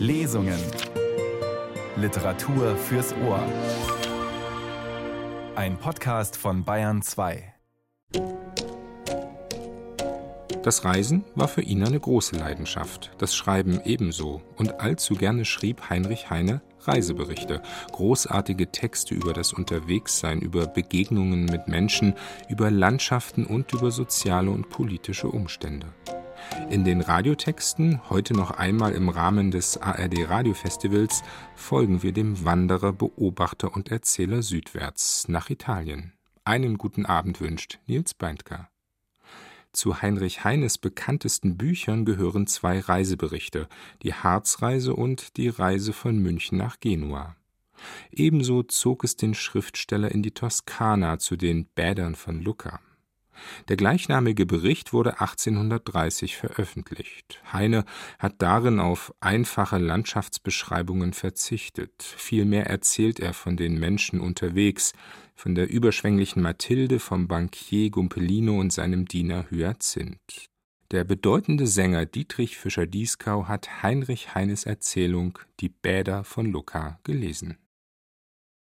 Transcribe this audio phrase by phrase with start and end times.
[0.00, 0.58] Lesungen.
[1.94, 3.44] Literatur fürs Ohr.
[5.56, 7.52] Ein Podcast von Bayern 2.
[10.62, 15.90] Das Reisen war für ihn eine große Leidenschaft, das Schreiben ebenso, und allzu gerne schrieb
[15.90, 17.60] Heinrich Heine Reiseberichte,
[17.92, 22.14] großartige Texte über das Unterwegssein, über Begegnungen mit Menschen,
[22.48, 25.88] über Landschaften und über soziale und politische Umstände.
[26.70, 31.22] In den Radiotexten, heute noch einmal im Rahmen des ARD Radiofestivals,
[31.54, 36.12] folgen wir dem Wanderer, Beobachter und Erzähler südwärts nach Italien.
[36.44, 38.68] Einen guten Abend wünscht Nils Beindker.
[39.72, 43.68] Zu Heinrich Heines bekanntesten Büchern gehören zwei Reiseberichte,
[44.02, 47.36] die Harzreise und die Reise von München nach Genua.
[48.10, 52.80] Ebenso zog es den Schriftsteller in die Toskana zu den Bädern von Lucca.
[53.68, 57.42] Der gleichnamige Bericht wurde 1830 veröffentlicht.
[57.52, 57.84] Heine
[58.18, 62.02] hat darin auf einfache Landschaftsbeschreibungen verzichtet.
[62.02, 64.92] Vielmehr erzählt er von den Menschen unterwegs,
[65.34, 70.46] von der überschwänglichen Mathilde, vom Bankier Gumpelino und seinem Diener Hyazinth.
[70.90, 77.58] Der bedeutende Sänger Dietrich Fischer-Dieskau hat Heinrich Heines Erzählung Die Bäder von Lucca gelesen.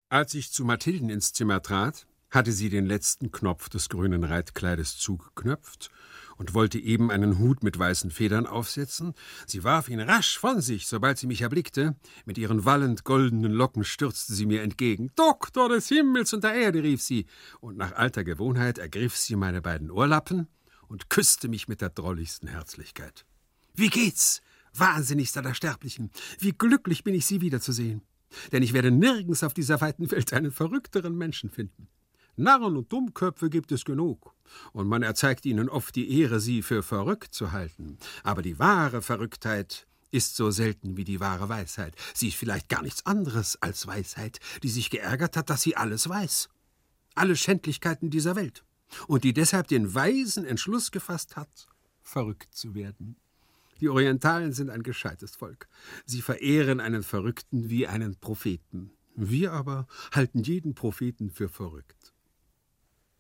[0.10, 4.98] Als ich zu Mathilden ins Zimmer trat, hatte sie den letzten Knopf des grünen Reitkleides
[4.98, 5.90] zugeknöpft
[6.38, 9.14] und wollte eben einen Hut mit weißen Federn aufsetzen.
[9.46, 11.96] Sie warf ihn rasch von sich, sobald sie mich erblickte.
[12.26, 15.12] Mit ihren wallend goldenen Locken stürzte sie mir entgegen.
[15.16, 17.26] Doktor des Himmels und der Erde, rief sie,
[17.60, 20.48] und nach alter Gewohnheit ergriff sie meine beiden Ohrlappen
[20.88, 23.26] und küsste mich mit der drolligsten Herzlichkeit.
[23.74, 24.42] Wie geht's,
[24.74, 26.12] wahnsinnigster der Sterblichen?
[26.40, 28.02] Wie glücklich bin ich, Sie wiederzusehen.
[28.52, 31.88] Denn ich werde nirgends auf dieser weiten Welt einen verrückteren Menschen finden.
[32.38, 34.36] Narren und Dummköpfe gibt es genug,
[34.72, 37.98] und man erzeigt ihnen oft die Ehre, sie für verrückt zu halten.
[38.24, 41.96] Aber die wahre Verrücktheit ist so selten wie die wahre Weisheit.
[42.14, 46.08] Sie ist vielleicht gar nichts anderes als Weisheit, die sich geärgert hat, dass sie alles
[46.08, 46.50] weiß.
[47.16, 48.64] Alle Schändlichkeiten dieser Welt.
[49.08, 51.68] Und die deshalb den weisen Entschluss gefasst hat,
[52.04, 53.18] verrückt zu werden.
[53.82, 55.68] Die Orientalen sind ein gescheites Volk.
[56.06, 58.92] Sie verehren einen Verrückten wie einen Propheten.
[59.16, 62.14] Wir aber halten jeden Propheten für verrückt.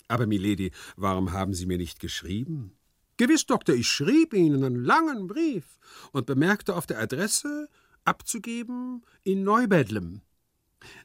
[0.07, 2.71] Aber, Milady, warum haben Sie mir nicht geschrieben?
[3.17, 5.79] Gewiss, Doktor, ich schrieb Ihnen einen langen Brief
[6.11, 7.67] und bemerkte auf der Adresse
[8.05, 10.21] abzugeben in Neubedlem.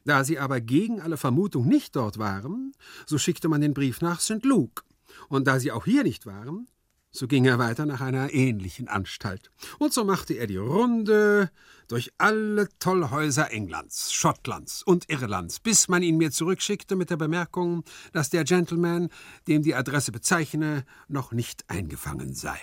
[0.05, 2.73] Da Sie aber gegen alle Vermutung nicht dort waren,
[3.05, 4.43] so schickte man den Brief nach St.
[4.43, 4.83] Luke.
[5.27, 6.67] Und da Sie auch hier nicht waren,
[7.13, 9.51] so ging er weiter nach einer ähnlichen Anstalt.
[9.77, 11.51] Und so machte er die Runde
[11.87, 17.83] durch alle Tollhäuser Englands, Schottlands und Irlands, bis man ihn mir zurückschickte mit der Bemerkung,
[18.13, 19.09] dass der Gentleman,
[19.47, 22.57] dem die Adresse bezeichne, noch nicht eingefangen sei.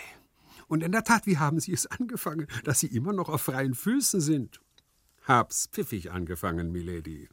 [0.66, 3.74] Und in der Tat, wie haben Sie es angefangen, dass Sie immer noch auf freien
[3.74, 4.60] Füßen sind?
[5.26, 7.28] Hab's pfiffig angefangen, Milady.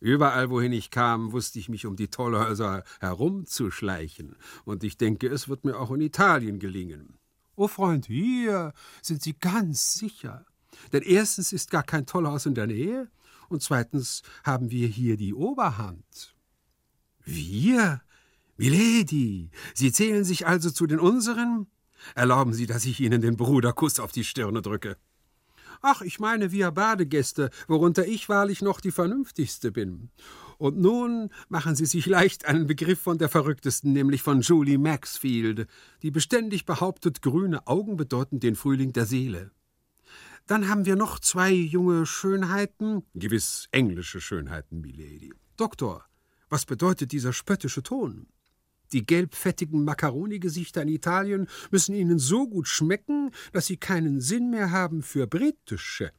[0.00, 5.48] Überall, wohin ich kam, wusste ich mich um die Tollhäuser herumzuschleichen, und ich denke, es
[5.48, 7.18] wird mir auch in Italien gelingen.
[7.56, 10.44] Oh Freund, hier sind Sie ganz sicher.
[10.92, 13.10] Denn erstens ist gar kein Tollhaus in der Nähe,
[13.48, 16.34] und zweitens haben wir hier die Oberhand.
[17.24, 18.02] Wir?
[18.56, 21.66] Milady, Sie zählen sich also zu den unseren?
[22.14, 24.96] Erlauben Sie, dass ich Ihnen den Bruderkuss auf die Stirne drücke.
[25.82, 30.10] Ach, ich meine wir Badegäste, worunter ich wahrlich noch die vernünftigste bin.
[30.58, 35.66] Und nun machen Sie sich leicht einen Begriff von der verrücktesten, nämlich von Julie Maxfield,
[36.02, 39.50] die beständig behauptet, grüne Augen bedeuten den Frühling der Seele.
[40.46, 45.34] Dann haben wir noch zwei junge Schönheiten, gewiss englische Schönheiten, Milady.
[45.56, 46.06] Doktor,
[46.48, 48.28] was bedeutet dieser spöttische Ton?
[48.92, 54.70] Die gelbfettigen Makaronigesichter in Italien müssen Ihnen so gut schmecken, dass Sie keinen Sinn mehr
[54.70, 56.12] haben für britische.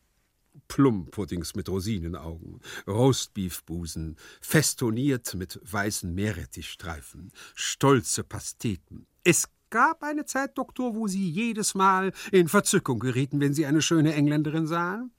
[0.68, 9.08] Plumpuddings mit Rosinenaugen, Roastbeefbusen, festoniert mit weißen Meerrettichstreifen, stolze Pasteten.
[9.24, 13.82] Es gab eine Zeit, Doktor, wo Sie jedes Mal in Verzückung gerieten, wenn Sie eine
[13.82, 15.12] schöne Engländerin sahen?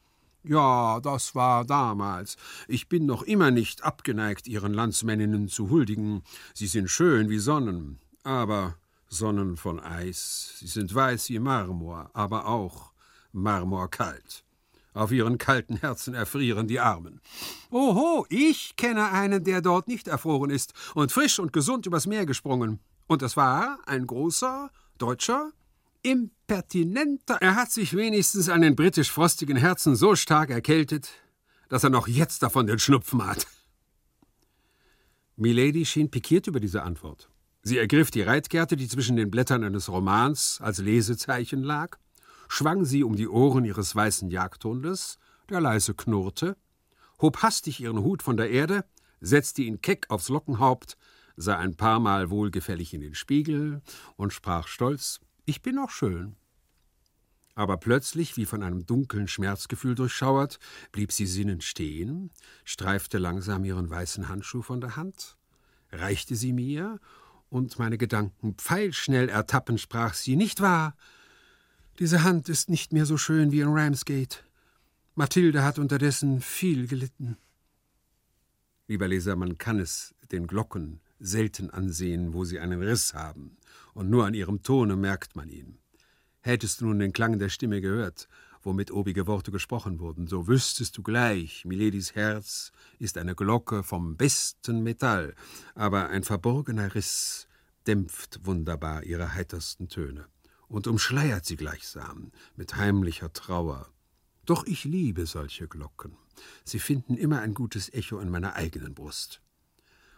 [0.44, 2.36] Ja, das war damals.
[2.68, 6.22] Ich bin noch immer nicht abgeneigt, Ihren Landsmänninnen zu huldigen.
[6.54, 8.76] Sie sind schön wie Sonnen, aber
[9.08, 10.54] Sonnen von Eis.
[10.58, 12.92] Sie sind weiß wie Marmor, aber auch
[13.32, 14.44] marmorkalt.
[14.94, 17.20] Auf ihren kalten Herzen erfrieren die Armen.
[17.70, 22.26] Oho, ich kenne einen, der dort nicht erfroren ist und frisch und gesund übers Meer
[22.26, 22.80] gesprungen.
[23.06, 25.52] Und es war ein großer Deutscher,
[26.10, 27.36] impertinenter.
[27.40, 31.10] Er hat sich wenigstens an den britisch frostigen Herzen so stark erkältet,
[31.68, 33.46] dass er noch jetzt davon den Schnupfen hat.
[35.36, 37.30] Milady schien pikiert über diese Antwort.
[37.62, 41.98] Sie ergriff die Reitgerte, die zwischen den Blättern eines Romans als Lesezeichen lag,
[42.48, 45.18] schwang sie um die Ohren ihres weißen Jagdhundes,
[45.50, 46.56] der leise knurrte,
[47.20, 48.84] hob hastig ihren Hut von der Erde,
[49.20, 50.96] setzte ihn keck aufs Lockenhaupt,
[51.36, 53.82] sah ein paar Mal wohlgefällig in den Spiegel
[54.16, 56.36] und sprach stolz: Ich bin noch schön.
[57.54, 60.58] Aber plötzlich, wie von einem dunklen Schmerzgefühl durchschauert,
[60.92, 62.30] blieb sie sinnend stehen,
[62.66, 65.38] streifte langsam ihren weißen Handschuh von der Hand,
[65.90, 67.00] reichte sie mir,
[67.48, 70.94] und meine Gedanken pfeilschnell ertappend sprach sie: Nicht wahr?
[71.98, 74.44] Diese Hand ist nicht mehr so schön wie in Ramsgate.
[75.14, 77.38] Mathilde hat unterdessen viel gelitten.
[78.86, 83.56] Lieber Leser, man kann es den Glocken selten ansehen, wo sie einen Riss haben,
[83.98, 85.80] und nur an ihrem Tone merkt man ihn.
[86.40, 88.28] Hättest du nun den Klang der Stimme gehört,
[88.62, 94.16] womit obige Worte gesprochen wurden, so wüsstest du gleich, Miledis Herz ist eine Glocke vom
[94.16, 95.34] besten Metall,
[95.74, 97.48] aber ein verborgener Riss
[97.88, 100.28] dämpft wunderbar ihre heitersten Töne
[100.68, 103.88] und umschleiert sie gleichsam mit heimlicher Trauer.
[104.44, 106.16] Doch ich liebe solche Glocken.
[106.62, 109.42] Sie finden immer ein gutes Echo in meiner eigenen Brust.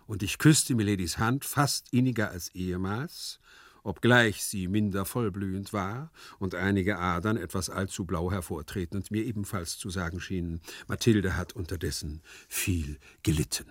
[0.06, 3.40] Und ich küsste Miledis Hand fast inniger als ehemals,
[3.82, 9.90] obgleich sie minder vollblühend war und einige Adern etwas allzu blau hervortretend mir ebenfalls zu
[9.90, 13.66] sagen schienen, Mathilde hat unterdessen viel gelitten.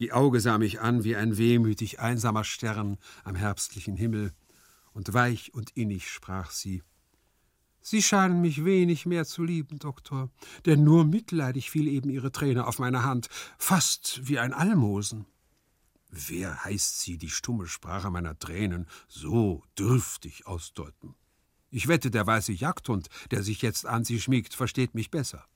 [0.00, 4.32] Die Auge sah mich an wie ein wehmütig einsamer Stern am herbstlichen Himmel,
[4.94, 6.82] und weich und innig sprach sie
[7.84, 10.30] Sie scheinen mich wenig mehr zu lieben, Doktor,
[10.66, 13.28] denn nur mitleidig fiel eben Ihre Träne auf meine Hand,
[13.58, 15.26] fast wie ein Almosen.
[16.14, 21.14] Wer heißt sie, die stumme Sprache meiner Tränen so dürftig ausdeuten?
[21.70, 25.46] Ich wette, der weiße Jagdhund, der sich jetzt an sie schmiegt, versteht mich besser.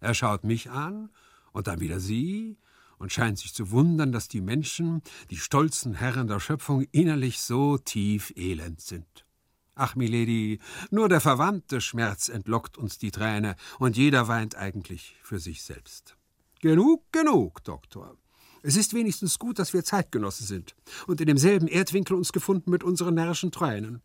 [0.00, 1.10] Er schaut mich an
[1.52, 2.56] und dann wieder sie
[2.96, 7.76] und scheint sich zu wundern, dass die Menschen, die stolzen Herren der Schöpfung, innerlich so
[7.76, 9.26] tief elend sind.
[9.74, 10.60] Ach, Milady,
[10.90, 16.16] nur der verwandte Schmerz entlockt uns die Träne, und jeder weint eigentlich für sich selbst.
[16.60, 18.16] Genug, genug, Doktor.
[18.62, 20.74] Es ist wenigstens gut, dass wir Zeitgenossen sind
[21.06, 24.02] und in demselben Erdwinkel uns gefunden mit unseren närrischen Tränen.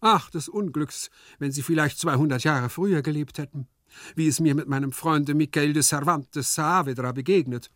[0.00, 3.68] Ach, des Unglücks, wenn Sie vielleicht zweihundert Jahre früher gelebt hätten,
[4.16, 7.70] wie es mir mit meinem Freunde Michael de Cervantes Saavedra begegnet,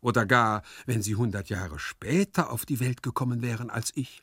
[0.00, 4.22] oder gar, wenn Sie hundert Jahre später auf die Welt gekommen wären als ich,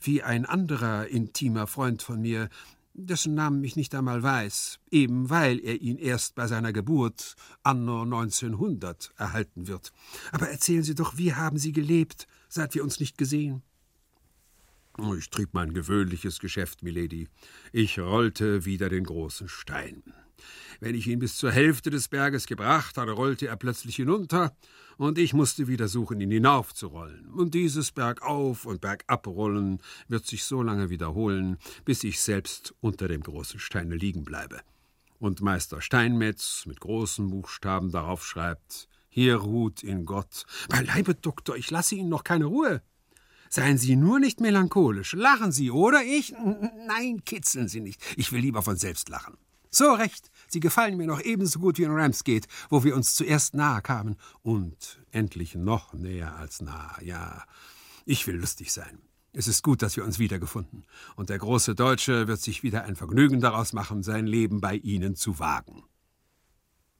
[0.00, 2.48] wie ein anderer intimer Freund von mir,
[2.96, 8.02] dessen Namen ich nicht einmal weiß, eben weil er ihn erst bei seiner Geburt anno
[8.02, 9.92] 1900 erhalten wird.
[10.32, 13.62] Aber erzählen Sie doch, wie haben Sie gelebt, seit wir uns nicht gesehen?
[15.18, 17.28] Ich trieb mein gewöhnliches Geschäft, Milady.
[17.72, 20.02] Ich rollte wieder den großen Stein.
[20.80, 24.56] Wenn ich ihn bis zur Hälfte des Berges gebracht hatte, rollte er plötzlich hinunter,
[24.98, 27.28] und ich musste wieder suchen, ihn hinaufzurollen.
[27.30, 33.22] Und dieses Bergauf und Bergabrollen wird sich so lange wiederholen, bis ich selbst unter dem
[33.22, 34.60] großen Steine liegen bleibe.
[35.18, 40.44] Und Meister Steinmetz mit großen Buchstaben darauf schreibt: Hier ruht in Gott.
[40.68, 42.82] Beileibe, Doktor, ich lasse Ihnen noch keine Ruhe.
[43.48, 45.12] Seien Sie nur nicht melancholisch.
[45.12, 46.34] Lachen Sie, oder ich?
[46.86, 48.02] Nein, kitzeln Sie nicht.
[48.16, 49.36] Ich will lieber von selbst lachen.
[49.76, 50.30] So recht.
[50.48, 54.16] Sie gefallen mir noch ebenso gut wie in Ramsgate, wo wir uns zuerst nahe kamen.
[54.40, 56.96] Und endlich noch näher als nah.
[57.02, 57.44] Ja,
[58.06, 59.02] ich will lustig sein.
[59.34, 60.86] Es ist gut, dass wir uns wiedergefunden.
[61.14, 65.14] Und der große Deutsche wird sich wieder ein Vergnügen daraus machen, sein Leben bei Ihnen
[65.14, 65.84] zu wagen.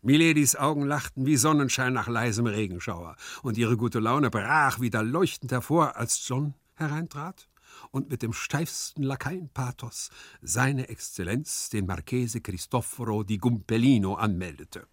[0.03, 5.51] Miledis Augen lachten wie Sonnenschein nach leisem Regenschauer, und ihre gute Laune brach wieder leuchtend
[5.51, 7.49] hervor, als John hereintrat
[7.91, 10.11] und mit dem steifsten Lakaienpathos
[10.43, 14.87] seine Exzellenz, den Marchese Cristoforo di Gumpellino, anmeldete.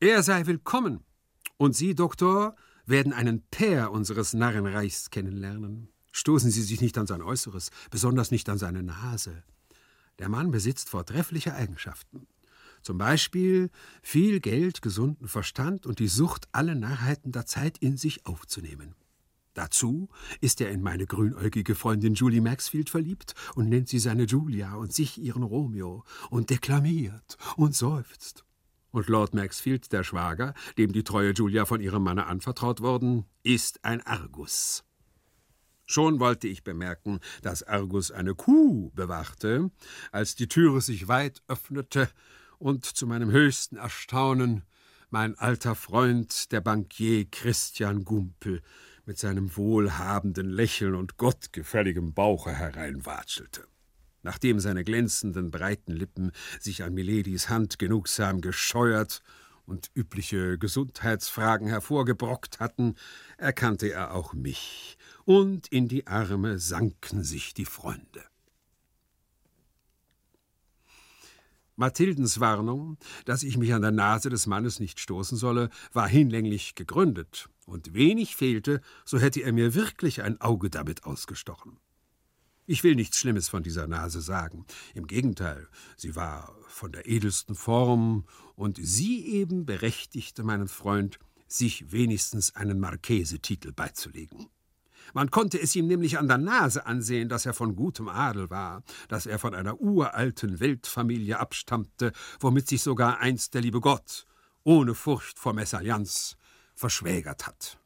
[0.00, 1.04] Er sei willkommen,
[1.56, 5.88] und Sie, Doktor, werden einen Pair unseres Narrenreichs kennenlernen.
[6.12, 9.42] Stoßen Sie sich nicht an sein Äußeres, besonders nicht an seine Nase.
[10.18, 12.26] Der Mann besitzt vortreffliche Eigenschaften.
[12.82, 13.70] Zum Beispiel
[14.02, 18.94] viel Geld, gesunden Verstand und die Sucht, alle Narrheiten der Zeit in sich aufzunehmen.
[19.54, 20.08] Dazu
[20.40, 24.92] ist er in meine grünäugige Freundin Julie Maxfield verliebt und nennt sie seine Julia und
[24.92, 28.44] sich ihren Romeo und deklamiert und seufzt.
[28.90, 33.84] Und Lord Maxfield, der Schwager, dem die treue Julia von ihrem Manne anvertraut worden, ist
[33.84, 34.84] ein Argus.
[35.86, 39.70] Schon wollte ich bemerken, dass Argus eine Kuh bewachte,
[40.12, 42.08] als die Türe sich weit öffnete
[42.58, 44.64] und zu meinem höchsten Erstaunen
[45.10, 48.62] mein alter Freund, der Bankier Christian Gumpel,
[49.06, 53.66] mit seinem wohlhabenden Lächeln und gottgefälligem Bauche hereinwatschelte.
[54.22, 59.22] Nachdem seine glänzenden, breiten Lippen sich an Miledis Hand genugsam gescheuert
[59.66, 62.94] und übliche Gesundheitsfragen hervorgebrockt hatten,
[63.36, 68.24] erkannte er auch mich, und in die Arme sanken sich die Freunde.
[71.76, 76.76] Mathildens Warnung, dass ich mich an der Nase des Mannes nicht stoßen solle, war hinlänglich
[76.76, 81.78] gegründet, und wenig fehlte, so hätte er mir wirklich ein Auge damit ausgestochen.
[82.66, 84.64] Ich will nichts Schlimmes von dieser Nase sagen.
[84.94, 88.24] Im Gegenteil, sie war von der edelsten Form,
[88.56, 94.48] und sie eben berechtigte meinen Freund, sich wenigstens einen Marchesetitel beizulegen.
[95.12, 98.82] Man konnte es ihm nämlich an der Nase ansehen, dass er von gutem Adel war,
[99.08, 104.26] dass er von einer uralten Weltfamilie abstammte, womit sich sogar einst der liebe Gott,
[104.62, 106.36] ohne Furcht vor Messallianz,
[106.74, 107.78] verschwägert hat.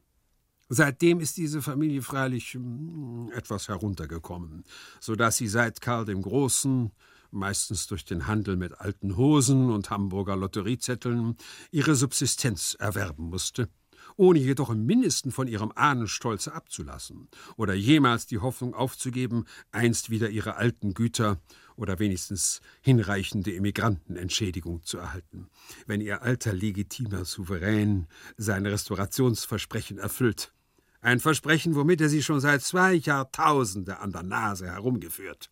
[0.68, 4.64] Seitdem ist diese Familie freilich hm, etwas heruntergekommen,
[5.00, 6.90] so dass sie seit Karl dem Großen,
[7.30, 11.36] meistens durch den Handel mit alten Hosen und Hamburger Lotteriezetteln,
[11.70, 13.68] ihre Subsistenz erwerben musste
[14.18, 20.28] ohne jedoch im mindesten von ihrem Ahnenstolze abzulassen oder jemals die Hoffnung aufzugeben, einst wieder
[20.28, 21.40] ihre alten Güter
[21.76, 25.48] oder wenigstens hinreichende Immigrantenentschädigung zu erhalten,
[25.86, 30.52] wenn ihr alter legitimer Souverän sein Restaurationsversprechen erfüllt.
[31.00, 35.48] Ein Versprechen, womit er sie schon seit zwei Jahrtausende an der Nase herumgeführt.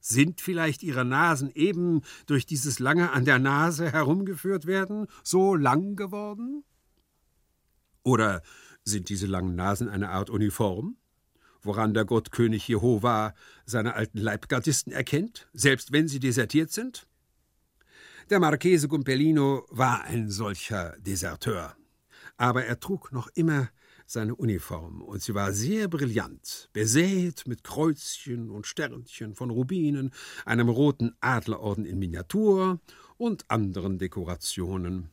[0.00, 5.96] Sind vielleicht ihre Nasen eben durch dieses lange an der Nase herumgeführt werden so lang
[5.96, 6.64] geworden?
[8.08, 8.40] Oder
[8.84, 10.96] sind diese langen Nasen eine Art Uniform,
[11.60, 13.34] woran der Gottkönig Jehova
[13.66, 17.06] seine alten Leibgardisten erkennt, selbst wenn sie desertiert sind?
[18.30, 21.76] Der Marchese Gumpellino war ein solcher Deserteur,
[22.38, 23.68] aber er trug noch immer
[24.06, 30.14] seine Uniform, und sie war sehr brillant, besät mit Kreuzchen und Sternchen von Rubinen,
[30.46, 32.80] einem roten Adlerorden in Miniatur
[33.18, 35.10] und anderen Dekorationen.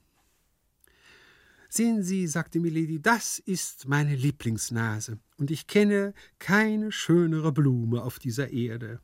[1.76, 8.18] Sehen Sie, sagte Milady, das ist meine Lieblingsnase, und ich kenne keine schönere Blume auf
[8.18, 9.02] dieser Erde.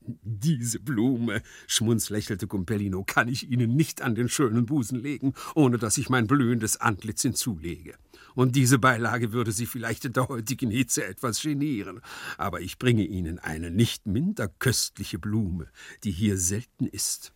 [0.00, 5.98] Diese Blume, schmunzlächelte Gumpellino, kann ich Ihnen nicht an den schönen Busen legen, ohne dass
[5.98, 7.94] ich mein blühendes Antlitz hinzulege.
[8.34, 12.00] Und diese Beilage würde Sie vielleicht in der heutigen Hitze etwas genieren.
[12.38, 15.68] Aber ich bringe Ihnen eine nicht minder köstliche Blume,
[16.04, 17.34] die hier selten ist.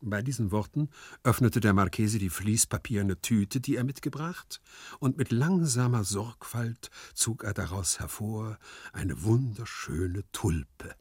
[0.00, 0.90] Bei diesen Worten
[1.22, 4.60] öffnete der Marchese die fließpapierne Tüte, die er mitgebracht,
[4.98, 8.58] und mit langsamer Sorgfalt zog er daraus hervor
[8.92, 10.94] eine wunderschöne Tulpe.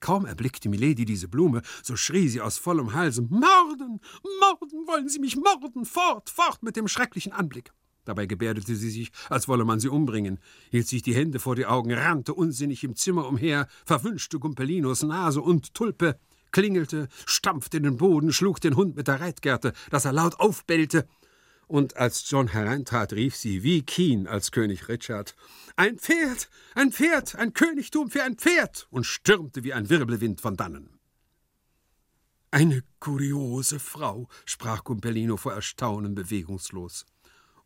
[0.00, 4.00] Kaum erblickte Milady diese Blume, so schrie sie aus vollem Halse Morden.
[4.40, 5.86] Morden wollen Sie mich morden.
[5.86, 7.72] Fort, fort mit dem schrecklichen Anblick.
[8.04, 10.38] Dabei gebärdete sie sich, als wolle man sie umbringen,
[10.70, 15.40] hielt sich die Hände vor die Augen, rannte unsinnig im Zimmer umher, verwünschte Gumpellinos Nase
[15.40, 16.18] und Tulpe,
[16.54, 21.06] klingelte, stampfte in den Boden, schlug den Hund mit der Reitgerte, dass er laut aufbellte.
[21.66, 25.34] Und als John hereintrat, rief sie wie Keen als König Richard:
[25.76, 28.86] Ein Pferd, ein Pferd, ein Königtum für ein Pferd!
[28.90, 30.88] und stürmte wie ein Wirbelwind von dannen.
[32.50, 37.04] Eine kuriose Frau, sprach Gumpellino vor Erstaunen bewegungslos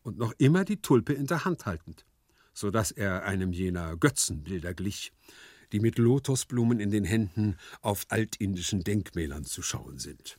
[0.01, 2.07] und noch immer die Tulpe in der Hand haltend,
[2.55, 5.13] so dass er einem jener Götzenbilder glich,
[5.73, 10.39] die mit Lotosblumen in den Händen auf altindischen Denkmälern zu schauen sind.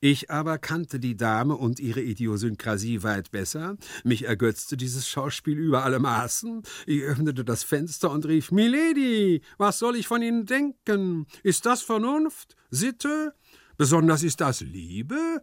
[0.00, 3.78] Ich aber kannte die Dame und ihre Idiosynkrasie weit besser.
[4.04, 6.62] Mich ergötzte dieses Schauspiel über alle Maßen.
[6.86, 11.26] Ich öffnete das Fenster und rief: Milady, was soll ich von Ihnen denken?
[11.42, 12.56] Ist das Vernunft?
[12.70, 13.34] Sitte?
[13.78, 15.42] Besonders ist das Liebe?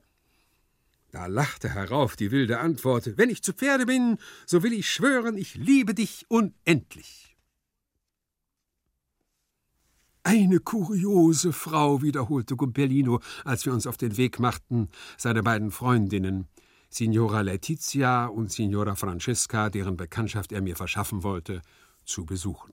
[1.11, 5.35] Da lachte herauf die wilde Antwort: Wenn ich zu Pferde bin, so will ich schwören,
[5.35, 7.32] ich liebe dich unendlich.
[10.25, 14.87] Eine kuriose Frau, wiederholte Gumpellino, als wir uns auf den Weg machten,
[15.17, 16.47] seine beiden Freundinnen,
[16.89, 21.61] Signora Letizia und Signora Francesca, deren Bekanntschaft er mir verschaffen wollte,
[22.05, 22.71] zu besuchen.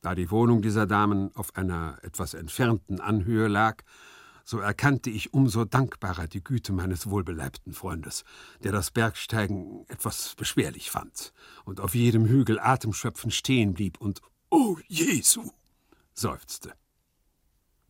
[0.00, 3.84] Da die Wohnung dieser Damen auf einer etwas entfernten Anhöhe lag,
[4.44, 8.24] so erkannte ich umso dankbarer die Güte meines wohlbeleibten Freundes,
[8.64, 11.32] der das Bergsteigen etwas beschwerlich fand
[11.64, 15.50] und auf jedem Hügel atemschöpfend stehen blieb und Oh Jesu!
[16.18, 16.72] Seufzte.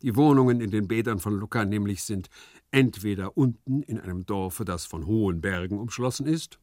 [0.02, 2.28] Die Wohnungen in den Bädern von Lucca nämlich sind
[2.70, 6.61] entweder unten in einem Dorfe, das von hohen Bergen umschlossen ist,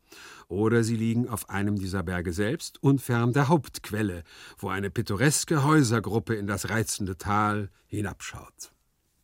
[0.47, 4.23] oder sie liegen auf einem dieser Berge selbst, unfern der Hauptquelle,
[4.57, 8.71] wo eine pittoreske Häusergruppe in das reizende Tal hinabschaut.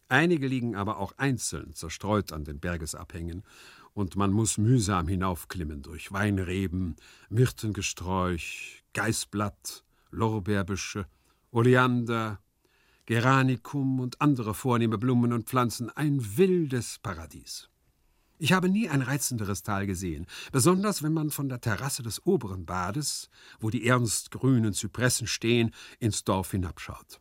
[0.10, 3.44] Einige liegen aber auch einzeln zerstreut an den Bergesabhängen,
[3.94, 6.96] und man muss mühsam hinaufklimmen durch Weinreben,
[7.30, 11.08] Myrtengesträuch, Geißblatt, Lorbeerbüsche
[11.52, 12.40] Oleander,
[13.06, 17.70] Geranikum und andere vornehme Blumen und Pflanzen, ein wildes Paradies.
[18.38, 22.66] Ich habe nie ein reizenderes Tal gesehen, besonders wenn man von der Terrasse des oberen
[22.66, 23.30] Bades,
[23.60, 27.21] wo die ernst grünen Zypressen stehen, ins Dorf hinabschaut.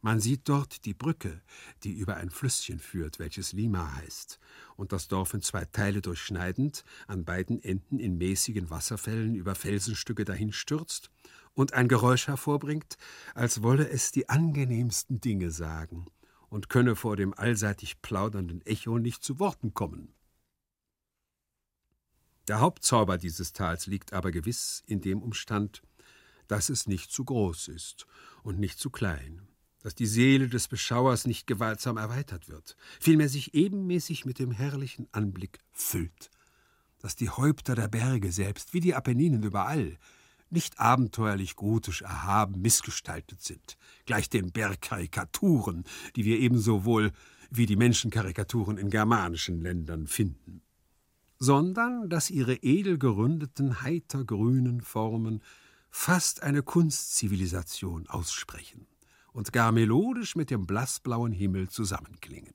[0.00, 1.42] Man sieht dort die Brücke,
[1.82, 4.38] die über ein Flüsschen führt, welches Lima heißt,
[4.76, 10.24] und das Dorf in zwei Teile durchschneidend, an beiden Enden in mäßigen Wasserfällen über Felsenstücke
[10.24, 11.10] dahinstürzt
[11.54, 12.96] und ein Geräusch hervorbringt,
[13.34, 16.06] als wolle es die angenehmsten Dinge sagen
[16.48, 20.14] und könne vor dem allseitig plaudernden Echo nicht zu Worten kommen.
[22.46, 25.82] Der Hauptzauber dieses Tals liegt aber gewiss in dem Umstand,
[26.46, 28.06] dass es nicht zu groß ist
[28.44, 29.47] und nicht zu klein,
[29.88, 35.08] dass die Seele des Beschauers nicht gewaltsam erweitert wird, vielmehr sich ebenmäßig mit dem herrlichen
[35.12, 36.30] Anblick füllt,
[36.98, 39.96] dass die Häupter der Berge selbst, wie die Apenninen überall,
[40.50, 45.84] nicht abenteuerlich gotisch erhaben missgestaltet sind, gleich den Bergkarikaturen,
[46.16, 47.10] die wir ebenso wohl
[47.50, 50.60] wie die Menschenkarikaturen in germanischen Ländern finden
[51.40, 55.40] sondern dass ihre edel geründeten, heiter grünen Formen
[55.88, 58.88] fast eine Kunstzivilisation aussprechen
[59.38, 62.54] und gar melodisch mit dem blassblauen Himmel zusammenklingen.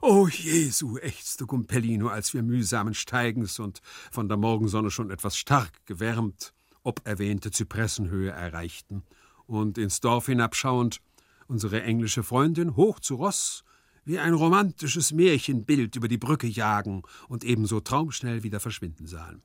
[0.00, 5.84] O Jesu, ächzte Gumpellino, als wir mühsamen Steigens und von der Morgensonne schon etwas stark
[5.84, 9.02] gewärmt, ob erwähnte Zypressenhöhe erreichten
[9.46, 11.02] und ins Dorf hinabschauend
[11.46, 13.64] unsere englische Freundin hoch zu Ross
[14.06, 19.42] wie ein romantisches Märchenbild über die Brücke jagen und ebenso traumschnell wieder verschwinden sahen.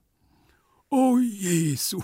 [0.91, 2.01] O Jesu,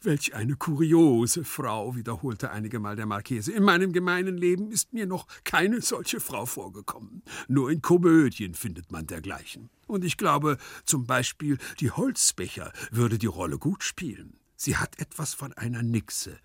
[0.00, 3.52] welch eine kuriose Frau, wiederholte einige Mal der Marchese.
[3.52, 7.22] In meinem gemeinen Leben ist mir noch keine solche Frau vorgekommen.
[7.48, 9.68] Nur in Komödien findet man dergleichen.
[9.86, 14.38] Und ich glaube, zum Beispiel, die Holzbecher würde die Rolle gut spielen.
[14.56, 16.38] Sie hat etwas von einer Nixe.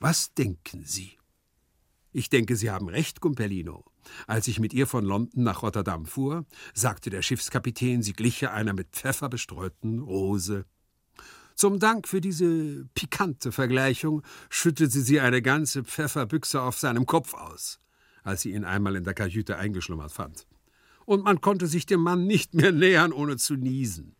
[0.00, 1.12] Was denken Sie?
[2.12, 3.84] Ich denke, Sie haben recht, Gumpellino.
[4.26, 6.44] Als ich mit ihr von London nach Rotterdam fuhr,
[6.74, 10.64] sagte der Schiffskapitän, sie gliche einer mit Pfeffer bestreuten Rose.
[11.60, 17.78] Zum Dank für diese pikante Vergleichung schüttete sie eine ganze Pfefferbüchse auf seinem Kopf aus,
[18.22, 20.46] als sie ihn einmal in der Kajüte eingeschlummert fand.
[21.04, 24.16] Und man konnte sich dem Mann nicht mehr nähern, ohne zu niesen.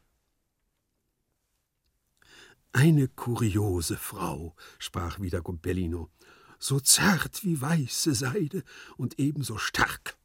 [2.73, 6.11] Eine kuriose Frau, sprach wieder Gumpellino
[6.59, 8.65] so zart wie weiße Seide
[8.99, 10.19] und ebenso stark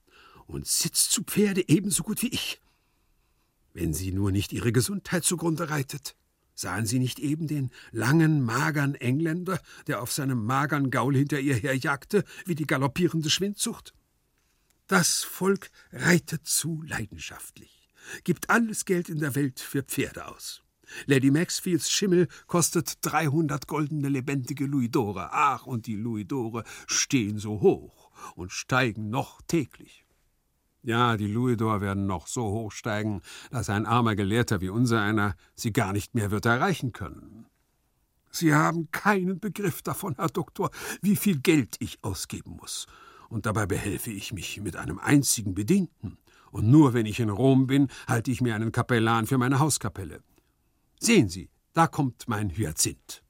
[0.48, 2.60] und sitzt zu Pferde ebenso gut wie ich.
[3.72, 6.18] Wenn sie nur nicht ihre Gesundheit zugrunde reitet.
[6.56, 11.56] Sahen Sie nicht eben den langen, magern Engländer, der auf seinem magern Gaul hinter ihr
[11.56, 13.94] herjagte, wie die galoppierende Schwindsucht?
[14.88, 17.90] Das Volk reitet zu leidenschaftlich,
[18.24, 20.62] gibt alles Geld in der Welt für Pferde aus.
[21.08, 25.30] Lady Maxfields Schimmel kostet 300 goldene lebendige Louisdore.
[25.32, 30.05] Ach, und die Louisdore stehen so hoch und steigen noch täglich.
[30.86, 35.36] Ja, die Louisdor werden noch so hoch steigen, dass ein armer Gelehrter wie unser einer
[35.56, 37.48] sie gar nicht mehr wird erreichen können.
[38.30, 40.70] Sie haben keinen Begriff davon, Herr Doktor,
[41.02, 42.86] wie viel Geld ich ausgeben muss.
[43.30, 46.20] Und dabei behelfe ich mich mit einem einzigen Bedienten.
[46.52, 50.22] Und nur wenn ich in Rom bin, halte ich mir einen Kapellan für meine Hauskapelle.
[51.00, 53.24] Sehen Sie, da kommt mein Hyazinth.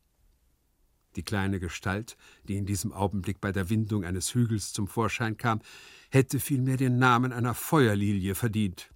[1.16, 5.62] Die kleine Gestalt, die in diesem Augenblick bei der Windung eines Hügels zum Vorschein kam,
[6.16, 8.90] hätte vielmehr den Namen einer Feuerlilie verdient.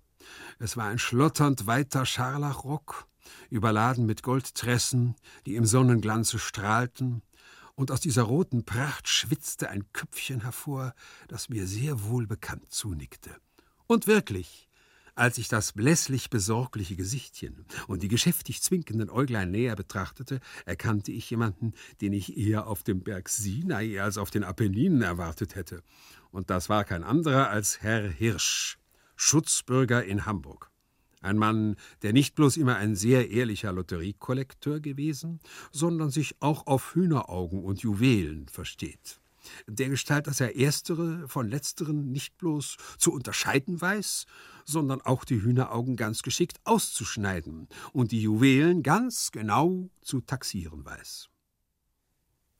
[0.57, 3.07] Es war ein schlotternd weiter Scharlachrock,
[3.49, 7.21] überladen mit Goldtressen, die im Sonnenglanze strahlten,
[7.75, 10.93] und aus dieser roten Pracht schwitzte ein Köpfchen hervor,
[11.27, 13.35] das mir sehr wohl bekannt zunickte.
[13.87, 14.69] Und wirklich,
[15.15, 21.29] als ich das blässlich besorgliche Gesichtchen und die geschäftig zwinkenden Äuglein näher betrachtete, erkannte ich
[21.29, 25.83] jemanden, den ich eher auf dem Berg Sinai als auf den Apenninen erwartet hätte.
[26.31, 28.77] Und das war kein anderer als Herr Hirsch,
[29.15, 30.69] Schutzbürger in Hamburg.
[31.21, 35.39] Ein Mann, der nicht bloß immer ein sehr ehrlicher Lotteriekollekteur gewesen,
[35.71, 39.19] sondern sich auch auf Hühneraugen und Juwelen versteht
[39.67, 44.25] der Gestalt, dass er erstere von letzteren nicht bloß zu unterscheiden weiß,
[44.65, 51.29] sondern auch die Hühneraugen ganz geschickt auszuschneiden und die Juwelen ganz genau zu taxieren weiß.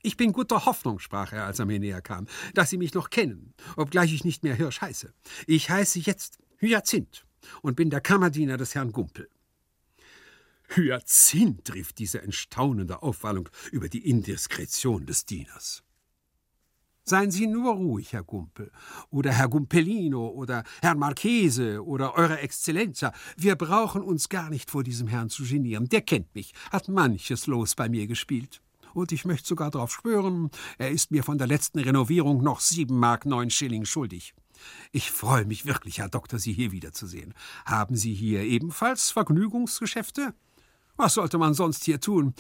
[0.10, 3.12] Ich bin guter Hoffnung, sprach er, als er mir näher kam, dass Sie mich noch
[3.12, 5.14] kennen, obgleich ich nicht mehr Hirsch heiße.
[5.46, 7.28] Ich heiße jetzt Hyazinth
[7.62, 9.30] und bin der Kammerdiener des Herrn Gumpel.
[10.70, 15.84] Hyazinth, rief dieser in staunender Aufwallung über die Indiskretion des Dieners.
[17.04, 18.72] Seien Sie nur ruhig, Herr Gumpel,
[19.12, 23.06] oder Herr Gumpellino, oder Herr Marchese, oder Eure Exzellenz.
[23.38, 25.88] Wir brauchen uns gar nicht vor diesem Herrn zu genieren.
[25.88, 28.60] Der kennt mich, hat manches Los bei mir gespielt.
[28.94, 32.98] Und ich möchte sogar darauf schwören, er ist mir von der letzten Renovierung noch sieben
[32.98, 34.34] Mark neun Schilling schuldig.
[34.92, 37.34] Ich freue mich wirklich, Herr Doktor, Sie hier wiederzusehen.
[37.66, 40.34] Haben Sie hier ebenfalls Vergnügungsgeschäfte?
[40.98, 42.34] Was sollte man sonst hier tun?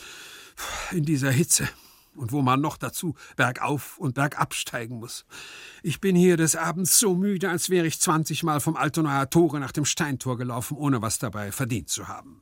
[0.92, 1.70] In dieser Hitze.
[2.16, 5.26] und wo man noch dazu bergauf und bergab steigen muss.
[5.84, 9.72] Ich bin hier des Abends so müde, als wäre ich zwanzigmal vom Altonaer Tore nach
[9.72, 12.42] dem Steintor gelaufen, ohne was dabei verdient zu haben.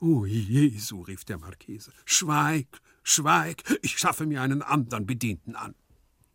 [0.00, 5.74] Oh Jesu, rief der Marchese, schweig, schweig, ich schaffe mir einen anderen Bedienten an.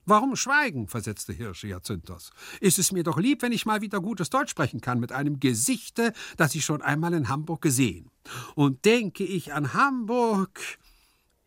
[0.08, 0.88] Warum schweigen?
[0.88, 2.32] versetzte Hirsch Jacinthos.
[2.62, 5.40] Ist es mir doch lieb, wenn ich mal wieder gutes Deutsch sprechen kann, mit einem
[5.40, 8.12] Gesichte, das ich schon einmal in Hamburg gesehen.
[8.54, 10.60] Und denke ich an Hamburg,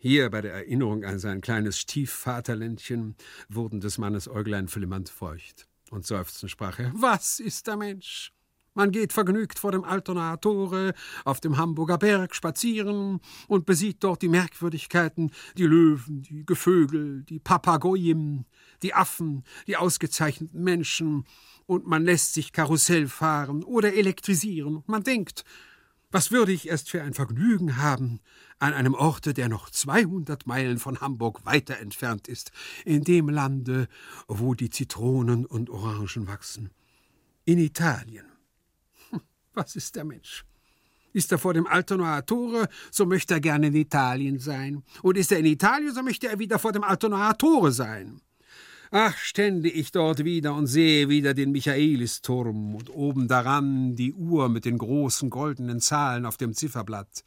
[0.00, 3.16] hier bei der Erinnerung an sein kleines Stiefvaterländchen
[3.48, 5.68] wurden des Mannes Äuglein flimmernd feucht.
[5.90, 8.32] Und seufzend sprach er: Was ist der Mensch?
[8.78, 14.22] Man geht vergnügt vor dem Altonaer Tore auf dem Hamburger Berg spazieren und besieht dort
[14.22, 18.46] die Merkwürdigkeiten, die Löwen, die Gevögel, die Papagoien,
[18.84, 21.24] die Affen, die ausgezeichneten Menschen,
[21.66, 24.84] und man lässt sich Karussell fahren oder elektrisieren.
[24.86, 25.44] Man denkt,
[26.12, 28.20] was würde ich erst für ein Vergnügen haben
[28.60, 32.52] an einem Orte, der noch 200 Meilen von Hamburg weiter entfernt ist,
[32.84, 33.88] in dem Lande,
[34.28, 36.70] wo die Zitronen und Orangen wachsen.
[37.44, 38.27] In Italien.
[39.58, 40.44] Was ist der Mensch?
[41.12, 44.84] Ist er vor dem Altonaer Tore, so möchte er gerne in Italien sein.
[45.02, 48.20] Und ist er in Italien, so möchte er wieder vor dem Altonaer Tore sein.
[48.92, 54.48] Ach, stände ich dort wieder und sehe wieder den Michaelisturm und oben daran die Uhr
[54.48, 57.24] mit den großen goldenen Zahlen auf dem Zifferblatt.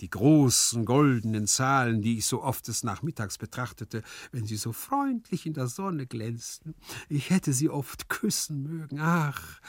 [0.00, 5.44] Die großen goldenen Zahlen, die ich so oft des Nachmittags betrachtete, wenn sie so freundlich
[5.44, 6.74] in der Sonne glänzten.
[7.10, 8.98] Ich hätte sie oft küssen mögen.
[9.00, 9.60] Ach,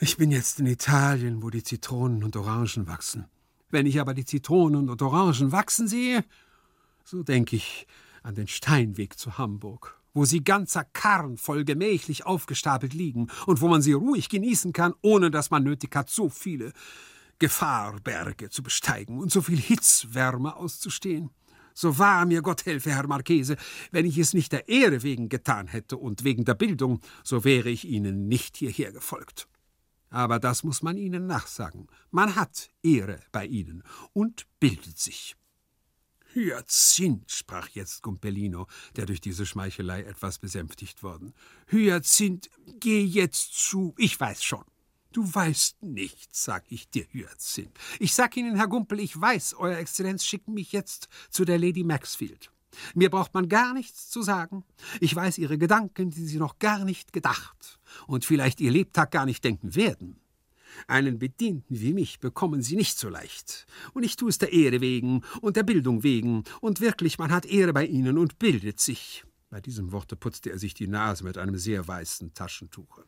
[0.00, 3.26] ich bin jetzt in Italien, wo die Zitronen und Orangen wachsen.
[3.70, 6.24] Wenn ich aber die Zitronen und Orangen wachsen sehe,
[7.04, 7.86] so denke ich
[8.22, 13.68] an den Steinweg zu Hamburg wo sie ganzer Karren voll gemächlich aufgestapelt liegen und wo
[13.68, 16.72] man sie ruhig genießen kann, ohne dass man nötig hat, so viele
[17.40, 21.30] Gefahrberge zu besteigen und so viel Hitzwärme auszustehen.
[21.74, 23.56] So wahr mir Gott helfe, Herr Marchese,
[23.90, 27.68] wenn ich es nicht der Ehre wegen getan hätte und wegen der Bildung, so wäre
[27.68, 29.48] ich Ihnen nicht hierher gefolgt.
[30.14, 31.88] Aber das muss man Ihnen nachsagen.
[32.12, 35.34] Man hat Ehre bei Ihnen und bildet sich.
[36.34, 41.34] Hyazinth, sprach jetzt Gumpellino, der durch diese Schmeichelei etwas besänftigt worden.
[41.66, 42.48] Hyazinth,
[42.78, 44.64] geh jetzt zu, ich weiß schon.
[45.10, 47.76] Du weißt nichts, sag ich dir, Hyazinth.
[47.98, 51.82] Ich sag Ihnen, Herr Gumpel, ich weiß, Euer Exzellenz schicken mich jetzt zu der Lady
[51.82, 52.52] Maxfield.
[52.94, 54.64] Mir braucht man gar nichts zu sagen.
[55.00, 59.26] Ich weiß Ihre Gedanken, die Sie noch gar nicht gedacht und vielleicht Ihr Lebtag gar
[59.26, 60.20] nicht denken werden.
[60.86, 63.66] Einen Bedienten wie mich bekommen Sie nicht so leicht.
[63.92, 66.44] Und ich tue es der Ehre wegen und der Bildung wegen.
[66.60, 69.24] Und wirklich, man hat Ehre bei Ihnen und bildet sich.
[69.50, 73.04] Bei diesem Worte putzte er sich die Nase mit einem sehr weißen Taschentuche.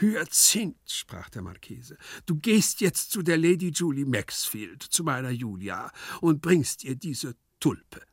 [0.00, 5.90] Hyazinth, sprach der Marchese, du gehst jetzt zu der Lady Julie Maxfield, zu meiner Julia,
[6.20, 8.07] und bringst ihr diese Tulpe.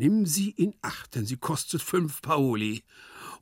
[0.00, 2.84] Nimm sie in Acht, denn sie kostet fünf Paoli,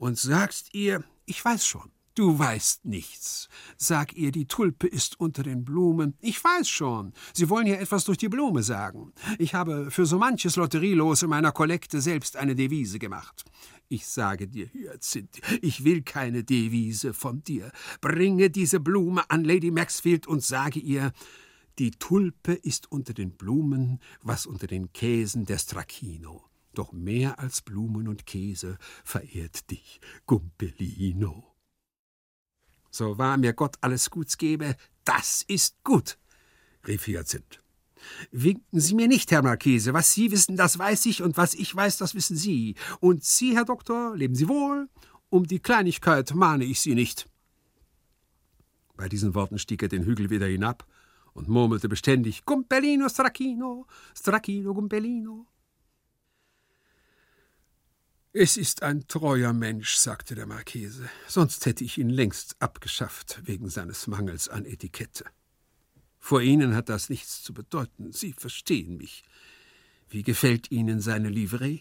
[0.01, 3.49] und sagst ihr, ich weiß schon, Du weißt nichts.
[3.77, 6.15] Sag ihr, die Tulpe ist unter den Blumen.
[6.21, 7.13] Ich weiß schon.
[7.33, 9.13] Sie wollen hier etwas durch die Blume sagen.
[9.39, 13.45] Ich habe für so manches Lotterielos in meiner Kollekte selbst eine Devise gemacht.
[13.89, 17.71] Ich sage dir, Hyacinth, ich will keine Devise von dir.
[18.01, 21.13] Bringe diese Blume an Lady Maxfield und sage ihr,
[21.79, 26.48] die Tulpe ist unter den Blumen, was unter den Käsen der Stracchino.
[26.75, 31.57] Doch mehr als Blumen und Käse verehrt dich Gumpelino.
[32.91, 36.19] So wahr mir Gott alles Guts gebe, das ist gut,
[36.87, 37.61] rief Hyacinth.
[38.31, 39.93] Winken Sie mir nicht, Herr Marchese.
[39.93, 42.77] Was Sie wissen, das weiß ich, und was ich weiß, das wissen Sie.
[43.01, 44.89] Und Sie, Herr Doktor, leben Sie wohl.
[45.31, 47.29] Um die Kleinigkeit mahne ich Sie nicht.
[48.97, 50.87] Bei diesen Worten stieg er den Hügel wieder hinab
[51.35, 55.47] und murmelte beständig Gumpellino Stracchino, Stracchino Gumpellino.
[58.41, 63.69] Es ist ein treuer Mensch, sagte der Marchese, sonst hätte ich ihn längst abgeschafft wegen
[63.69, 65.25] seines Mangels an Etikette.
[66.21, 69.25] Vor Ihnen hat das nichts zu bedeuten, Sie verstehen mich.
[70.09, 71.81] Wie gefällt Ihnen seine Livree?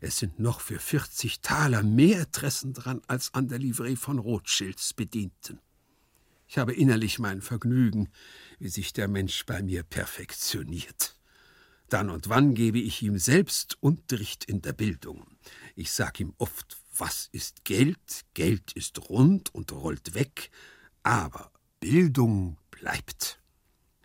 [0.00, 4.92] Es sind noch für vierzig Taler mehr Interessen dran als an der Livree von Rothschilds
[4.92, 5.60] Bedienten.
[6.48, 8.08] Ich habe innerlich mein Vergnügen,
[8.58, 11.15] wie sich der Mensch bei mir perfektioniert.
[11.88, 15.24] Dann und wann gebe ich ihm selbst Unterricht in der Bildung.
[15.74, 18.24] Ich sag ihm oft, was ist Geld?
[18.34, 20.50] Geld ist rund und rollt weg,
[21.02, 23.40] aber Bildung bleibt.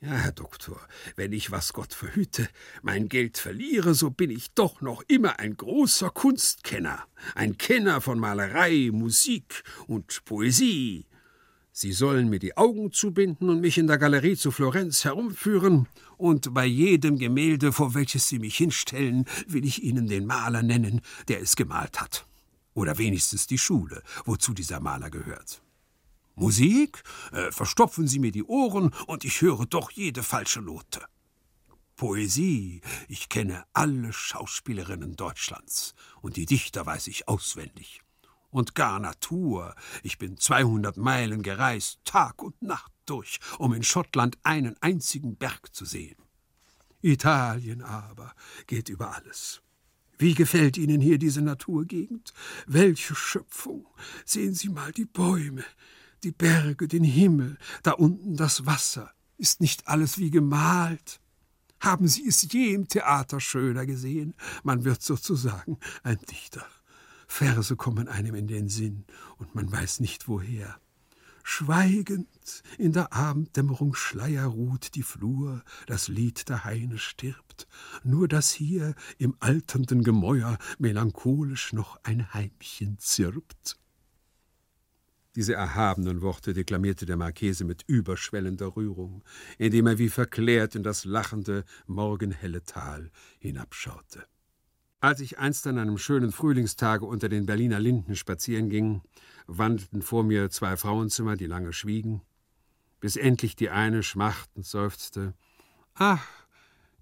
[0.01, 0.79] Ja, Herr Doktor,
[1.15, 2.49] wenn ich, was Gott verhüte,
[2.81, 8.17] mein Geld verliere, so bin ich doch noch immer ein großer Kunstkenner, ein Kenner von
[8.17, 11.05] Malerei, Musik und Poesie.
[11.73, 16.53] Sie sollen mir die Augen zubinden und mich in der Galerie zu Florenz herumführen, und
[16.53, 21.41] bei jedem Gemälde, vor welches Sie mich hinstellen, will ich Ihnen den Maler nennen, der
[21.41, 22.27] es gemalt hat.
[22.73, 25.63] Oder wenigstens die Schule, wozu dieser Maler gehört.
[26.35, 27.03] Musik?
[27.31, 31.01] Äh, verstopfen Sie mir die Ohren, und ich höre doch jede falsche Note.
[31.95, 32.81] Poesie.
[33.07, 38.01] Ich kenne alle Schauspielerinnen Deutschlands und die Dichter weiß ich auswendig.
[38.51, 39.75] Und gar Natur.
[40.03, 45.73] Ich bin 200 Meilen gereist, Tag und Nacht durch, um in Schottland einen einzigen Berg
[45.73, 46.17] zu sehen.
[47.01, 48.33] Italien aber
[48.67, 49.61] geht über alles.
[50.17, 52.33] Wie gefällt Ihnen hier diese Naturgegend?
[52.67, 53.87] Welche Schöpfung!
[54.23, 55.65] Sehen Sie mal die Bäume,
[56.23, 59.11] die Berge, den Himmel, da unten das Wasser.
[59.37, 61.19] Ist nicht alles wie gemalt?
[61.79, 64.35] Haben Sie es je im Theater schöner gesehen?
[64.61, 66.67] Man wird sozusagen ein Dichter.
[67.31, 69.05] Verse kommen einem in den Sinn,
[69.37, 70.77] und man weiß nicht woher.
[71.43, 72.27] Schweigend
[72.77, 77.69] in der Abenddämmerung Schleier ruht die Flur, das Lied der Heine stirbt,
[78.03, 83.79] nur dass hier im alternden Gemäuer melancholisch noch ein Heimchen zirpt.
[85.37, 89.23] Diese erhabenen Worte deklamierte der Marchese mit überschwellender Rührung,
[89.57, 94.27] indem er wie verklärt in das lachende, morgenhelle Tal hinabschaute.
[95.01, 99.01] Als ich einst an einem schönen Frühlingstage unter den Berliner Linden spazieren ging,
[99.47, 102.21] wandelten vor mir zwei Frauenzimmer, die lange schwiegen,
[102.99, 105.33] bis endlich die eine schmachtend seufzte:
[105.95, 106.23] Ach,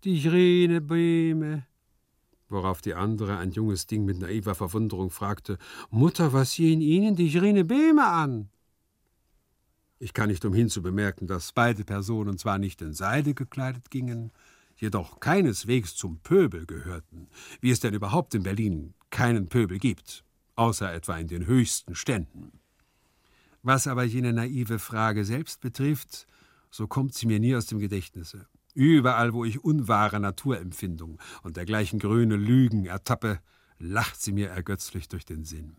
[0.05, 1.67] die grüne Bäume,
[2.47, 5.57] worauf die andere, ein junges Ding mit naiver Verwunderung, fragte
[5.89, 8.49] Mutter, was gehen Ihnen die grüne Bäume an?
[10.01, 14.31] Ich kann nicht umhin zu bemerken, dass beide Personen zwar nicht in Seide gekleidet gingen,
[14.79, 17.27] jedoch keineswegs zum Pöbel gehörten,
[17.61, 20.23] wie es denn überhaupt in Berlin keinen Pöbel gibt,
[20.55, 22.59] außer etwa in den höchsten Ständen.
[23.61, 26.27] Was aber jene naive Frage selbst betrifft,
[26.71, 28.47] so kommt sie mir nie aus dem Gedächtnisse.
[28.73, 33.39] Überall, wo ich unwahre Naturempfindung und dergleichen grüne Lügen ertappe,
[33.79, 35.75] lacht sie mir ergötzlich durch den Sinn.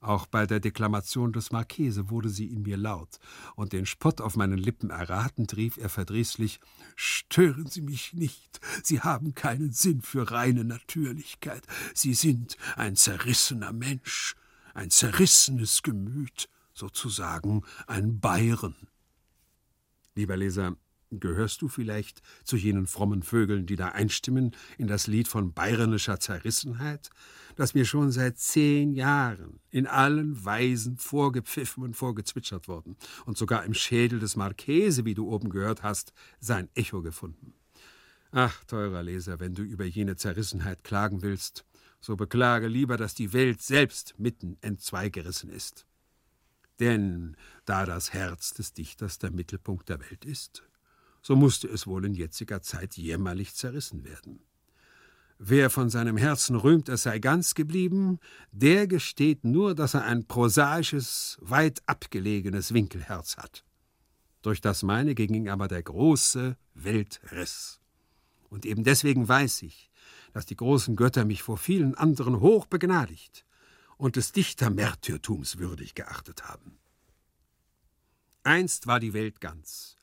[0.00, 3.18] Auch bei der Deklamation des Marchese wurde sie in mir laut,
[3.54, 6.58] und den Spott auf meinen Lippen erratend rief er verdrießlich
[6.96, 13.72] Stören Sie mich nicht, Sie haben keinen Sinn für reine Natürlichkeit, Sie sind ein zerrissener
[13.72, 14.36] Mensch,
[14.72, 18.74] ein zerrissenes Gemüt, sozusagen ein Bayern.
[20.14, 20.76] Lieber Leser,
[21.12, 26.20] Gehörst du vielleicht zu jenen frommen Vögeln, die da einstimmen in das Lied von bayernischer
[26.20, 27.10] Zerrissenheit,
[27.56, 32.96] das mir schon seit zehn Jahren in allen Weisen vorgepfiffen und vorgezwitschert worden
[33.26, 37.54] und sogar im Schädel des Marchese, wie du oben gehört hast, sein Echo gefunden?
[38.30, 41.64] Ach, teurer Leser, wenn du über jene Zerrissenheit klagen willst,
[42.00, 45.86] so beklage lieber, dass die Welt selbst mitten entzweigerissen ist.
[46.78, 50.62] Denn da das Herz des Dichters der Mittelpunkt der Welt ist,
[51.22, 54.40] so musste es wohl in jetziger Zeit jämmerlich zerrissen werden.
[55.38, 58.18] Wer von seinem Herzen rühmt, es sei ganz geblieben,
[58.52, 63.64] der gesteht nur, dass er ein prosaisches, weit abgelegenes Winkelherz hat.
[64.42, 67.80] Durch das meine ging aber der große Weltriss.
[68.50, 69.90] Und eben deswegen weiß ich,
[70.32, 73.46] dass die großen Götter mich vor vielen anderen hoch begnadigt
[73.96, 76.78] und des Dichtermärtyrtums würdig geachtet haben.
[78.42, 79.96] Einst war die Welt ganz,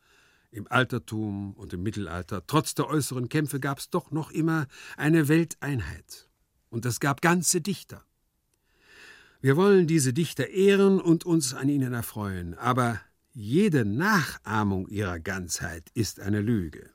[0.52, 5.28] im Altertum und im Mittelalter, trotz der äußeren Kämpfe, gab es doch noch immer eine
[5.28, 6.30] Welteinheit.
[6.70, 8.04] Und es gab ganze Dichter.
[9.40, 13.00] Wir wollen diese Dichter ehren und uns an ihnen erfreuen, aber
[13.34, 16.90] jede Nachahmung ihrer Ganzheit ist eine Lüge.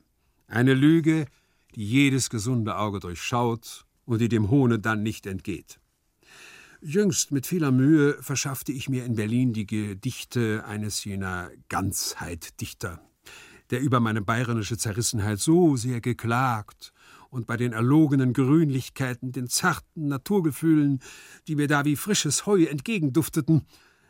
[0.47, 1.25] Eine Lüge,
[1.75, 5.79] die jedes gesunde Auge durchschaut und die dem Hohne dann nicht entgeht.
[6.81, 12.99] Jüngst mit vieler Mühe verschaffte ich mir in Berlin die Gedichte eines jener Ganzheit-Dichter,
[13.69, 16.93] der über meine bayerische Zerrissenheit so sehr geklagt
[17.29, 20.99] und bei den erlogenen Grünlichkeiten, den zarten Naturgefühlen,
[21.47, 23.65] die mir da wie frisches Heu entgegendufteten,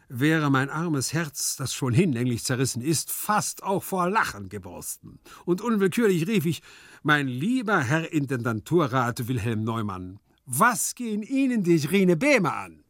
[0.10, 5.20] wäre mein armes Herz, das schon hinlänglich zerrissen ist, fast auch vor Lachen geborsten.
[5.46, 6.62] Und unwillkürlich rief ich,
[7.02, 12.84] mein lieber Herr Intendanturrat Wilhelm Neumann, was gehen Ihnen die Rene Behme an?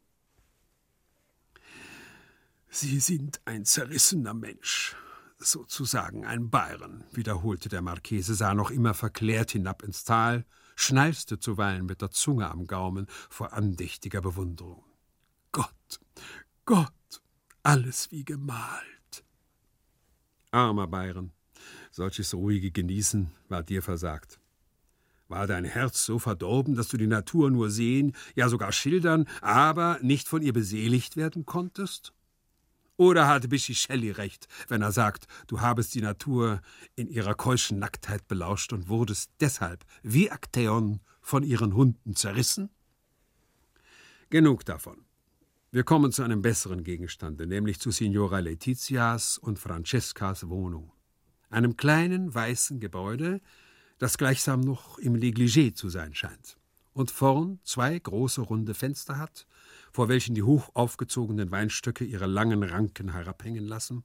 [2.68, 4.96] Sie sind ein zerrissener Mensch,
[5.38, 10.44] sozusagen ein Bayern, wiederholte der Marchese, sah noch immer verklärt hinab ins Tal,
[10.76, 14.84] schnalzte zuweilen mit der Zunge am Gaumen vor andächtiger Bewunderung.
[15.52, 16.00] Gott,
[16.64, 17.22] Gott,
[17.62, 19.24] alles wie gemalt.
[20.50, 21.32] Armer Bayern,
[21.90, 24.40] solches ruhige Genießen war dir versagt.
[25.28, 29.98] War dein Herz so verdorben, dass du die Natur nur sehen, ja sogar schildern, aber
[30.02, 32.12] nicht von ihr beseligt werden konntest?
[32.96, 36.60] Oder hatte Botticelli recht, wenn er sagt, du habest die Natur
[36.94, 42.70] in ihrer keuschen Nacktheit belauscht und wurdest deshalb, wie Aktäon, von ihren Hunden zerrissen?
[44.30, 45.06] Genug davon.
[45.72, 50.92] Wir kommen zu einem besseren Gegenstande, nämlich zu Signora Letizias und Francescas Wohnung.
[51.50, 53.40] Einem kleinen weißen Gebäude,
[53.98, 56.58] das gleichsam noch im Negligé zu sein scheint
[56.92, 59.46] und vorn zwei große runde Fenster hat,
[59.94, 64.02] vor welchen die hoch aufgezogenen Weinstöcke ihre langen Ranken herabhängen lassen,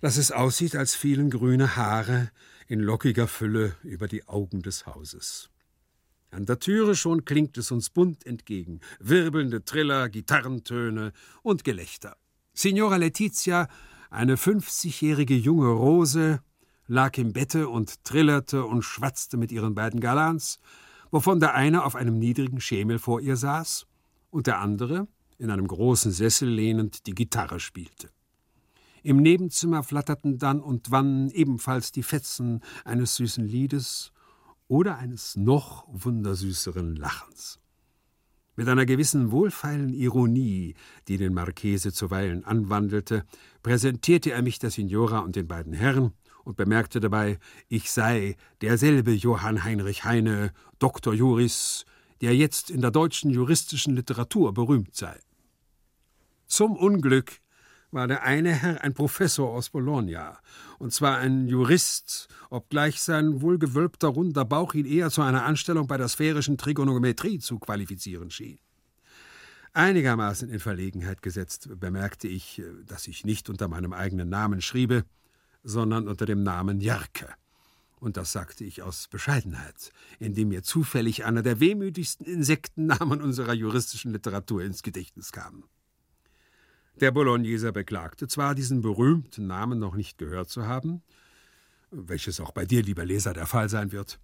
[0.00, 2.30] dass es aussieht, als fielen grüne Haare
[2.66, 5.50] in lockiger Fülle über die Augen des Hauses.
[6.30, 12.16] An der Türe schon klingt es uns bunt entgegen, wirbelnde Triller, Gitarrentöne und Gelächter.
[12.54, 13.68] Signora Letizia,
[14.08, 16.40] eine fünfzigjährige junge Rose,
[16.86, 20.58] lag im Bette und trillerte und schwatzte mit ihren beiden Galans,
[21.10, 23.86] wovon der eine auf einem niedrigen Schemel vor ihr saß
[24.30, 25.08] und der andere,
[25.38, 28.10] in einem großen Sessel lehnend, die Gitarre spielte.
[29.02, 34.12] Im Nebenzimmer flatterten dann und wann ebenfalls die Fetzen eines süßen Liedes
[34.68, 37.60] oder eines noch wundersüßeren Lachens.
[38.56, 40.74] Mit einer gewissen wohlfeilen Ironie,
[41.08, 43.24] die den Marchese zuweilen anwandelte,
[43.62, 46.12] präsentierte er mich der Signora und den beiden Herren
[46.42, 51.84] und bemerkte dabei, ich sei derselbe Johann Heinrich Heine, Doktor Juris,
[52.20, 55.18] der jetzt in der deutschen juristischen Literatur berühmt sei.
[56.46, 57.40] Zum Unglück
[57.90, 60.38] war der eine Herr ein Professor aus Bologna,
[60.78, 65.96] und zwar ein Jurist, obgleich sein wohlgewölbter runder Bauch ihn eher zu einer Anstellung bei
[65.96, 68.58] der sphärischen Trigonometrie zu qualifizieren schien.
[69.72, 75.04] Einigermaßen in Verlegenheit gesetzt bemerkte ich, dass ich nicht unter meinem eigenen Namen schriebe,
[75.62, 77.28] sondern unter dem Namen Jerke.
[77.98, 84.12] Und das sagte ich aus Bescheidenheit, indem mir zufällig einer der wehmütigsten Insektennamen unserer juristischen
[84.12, 85.64] Literatur ins Gedächtnis kam.
[87.00, 91.02] Der Bologneser beklagte zwar, diesen berühmten Namen noch nicht gehört zu haben,
[91.90, 94.18] welches auch bei dir, lieber Leser, der Fall sein wird,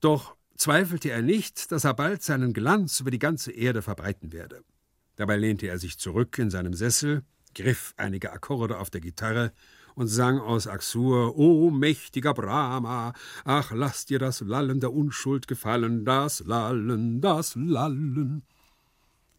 [0.00, 4.62] doch zweifelte er nicht, dass er bald seinen Glanz über die ganze Erde verbreiten werde.
[5.16, 7.22] Dabei lehnte er sich zurück in seinem Sessel,
[7.54, 9.52] griff einige Akkorde auf der Gitarre
[10.00, 13.12] und sang aus Axur, O mächtiger Brahma,
[13.44, 18.42] ach, lass dir das Lallen der Unschuld gefallen, das Lallen, das Lallen.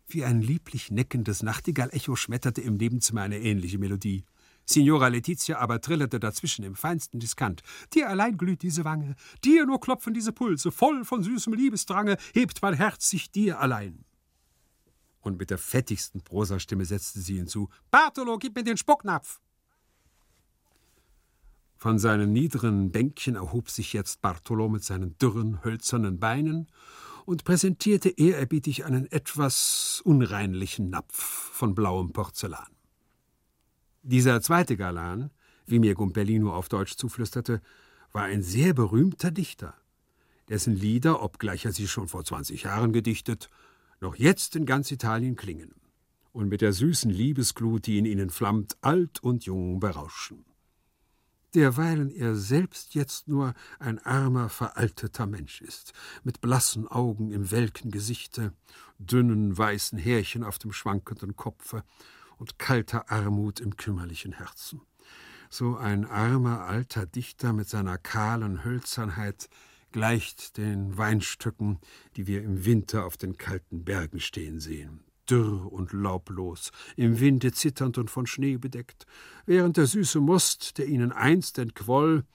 [0.08, 4.24] Wie ein lieblich neckendes Nachtigallecho schmetterte im Nebenzimmer eine ähnliche Melodie.
[4.63, 7.63] Signora Letizia aber trillerte dazwischen im feinsten Diskant.
[7.95, 12.62] Dir allein glüht diese Wange, dir nur klopfen diese Pulse, voll von süßem Liebesdrange, hebt
[12.62, 14.06] mein Herz sich dir allein.
[15.21, 19.41] Und mit der fettigsten Prosastimme setzte sie hinzu: Bartolo, gib mir den Spucknapf!
[21.82, 26.67] Von seinen niederen Bänkchen erhob sich jetzt Bartolo mit seinen dürren, hölzernen Beinen
[27.26, 32.67] und präsentierte ehrerbietig einen etwas unreinlichen Napf von blauem Porzellan.
[34.04, 35.32] Dieser zweite Galan,
[35.65, 37.63] wie mir Gumpellino auf Deutsch zuflüsterte,
[38.12, 39.74] war ein sehr berühmter Dichter,
[40.50, 43.50] dessen Lieder, obgleich er sie schon vor 20 Jahren gedichtet,
[44.00, 45.74] noch jetzt in ganz Italien klingen
[46.32, 50.46] und mit der süßen Liebesglut, die in ihnen flammt, alt und jung berauschen
[51.56, 57.92] derweilen er selbst jetzt nur ein armer, veralteter Mensch ist, mit blassen Augen im welken
[57.92, 58.54] Gesichte,
[59.00, 61.84] dünnen, weißen Härchen auf dem schwankenden Kopfe
[62.38, 64.82] und kalter Armut im kümmerlichen Herzen.
[65.50, 69.50] So ein armer alter Dichter mit seiner kahlen Hölzernheit
[69.92, 71.80] gleicht den Weinstöcken,
[72.16, 77.54] die wir im Winter auf den kalten Bergen stehen sehen dürr und laublos, im Winde
[77.54, 79.06] zitternd und von Schnee bedeckt,
[79.46, 82.26] während der süße Most, der ihnen einst entquoll,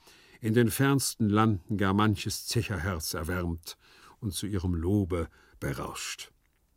[0.41, 3.77] in den fernsten Landen gar manches Zecherherz erwärmt
[4.19, 5.27] und zu ihrem Lobe
[5.59, 6.31] berauscht.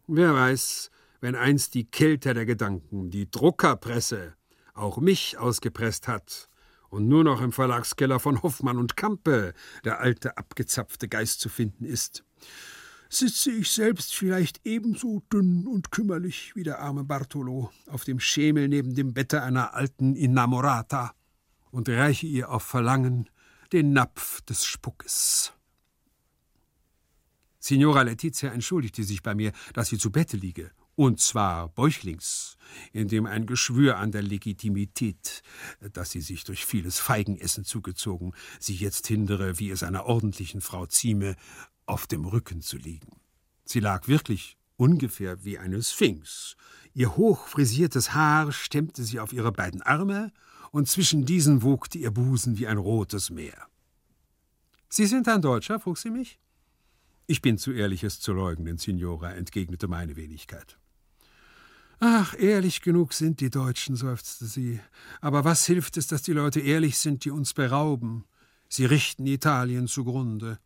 [0.07, 4.35] Wer weiß, wenn einst die Kälte der Gedanken, die Druckerpresse,
[4.75, 6.49] auch mich ausgepresst hat
[6.89, 9.53] und nur noch im Verlagskeller von Hoffmann und Kampe
[9.85, 12.25] der alte abgezapfte Geist zu finden ist,
[13.11, 18.69] sitze ich selbst vielleicht ebenso dünn und kümmerlich wie der arme Bartolo auf dem Schemel
[18.69, 21.13] neben dem Bette einer alten Innamorata
[21.73, 23.29] und reiche ihr auf Verlangen
[23.73, 25.53] den Napf des Spuckes.
[27.59, 32.57] Signora Letizia entschuldigte sich bei mir, dass sie zu Bette liege, und zwar bäuchlings,
[32.93, 35.43] indem ein Geschwür an der Legitimität,
[35.93, 40.87] das sie sich durch vieles Feigenessen zugezogen, sie jetzt hindere, wie es einer ordentlichen Frau
[40.87, 41.37] zieme,
[41.91, 43.21] auf dem Rücken zu liegen.
[43.65, 46.57] Sie lag wirklich ungefähr wie eine Sphinx.
[46.95, 50.33] Ihr hochfrisiertes Haar stemmte sie auf ihre beiden Arme,
[50.71, 53.67] und zwischen diesen wogte ihr Busen wie ein rotes Meer.
[54.89, 55.81] Sie sind ein Deutscher?
[55.81, 56.39] frug sie mich.
[57.27, 60.79] Ich bin zu ehrlich, es zu leugnen, Signora, entgegnete meine Wenigkeit.
[61.99, 64.81] Ach, ehrlich genug sind die Deutschen, seufzte sie.
[65.21, 68.25] Aber was hilft es, dass die Leute ehrlich sind, die uns berauben?
[68.69, 70.61] Sie richten Italien zugrunde.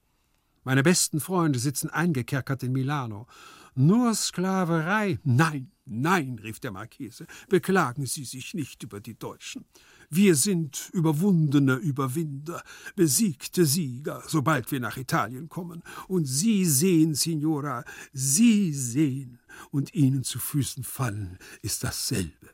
[0.65, 3.27] Meine besten Freunde sitzen eingekerkert in Milano.
[3.75, 5.19] Nur Sklaverei?
[5.25, 9.67] Nein, nein, rief der Marchese, beklagen Sie sich nicht über die Deutschen.
[10.09, 12.63] Wir sind überwundene Überwinder,
[12.95, 15.83] besiegte Sieger, sobald wir nach Italien kommen.
[16.09, 19.41] Und Sie sehen, Signora, Sie sehen,
[19.71, 22.54] und Ihnen zu Füßen fallen, ist dasselbe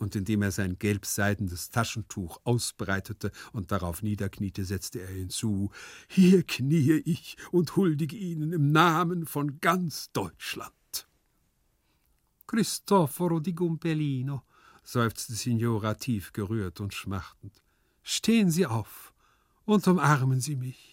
[0.00, 5.70] und indem er sein gelbseidenes Taschentuch ausbreitete und darauf niederkniete, setzte er hinzu
[6.08, 10.72] Hier kniee ich und huldige Ihnen im Namen von ganz Deutschland.
[12.46, 14.42] Cristoforo di Gumpelino,
[14.82, 17.62] seufzte Signora tief gerührt und schmachtend,
[18.02, 19.12] stehen Sie auf
[19.64, 20.89] und umarmen Sie mich.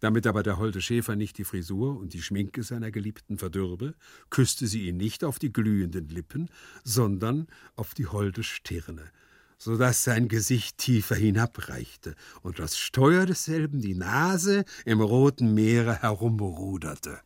[0.00, 3.94] Damit aber der holde Schäfer nicht die Frisur und die Schminke seiner Geliebten verdürbe,
[4.28, 6.50] küsste sie ihn nicht auf die glühenden Lippen,
[6.84, 9.10] sondern auf die holde Stirne,
[9.56, 16.02] so dass sein Gesicht tiefer hinabreichte und das Steuer desselben die Nase im roten Meere
[16.02, 17.20] herumruderte.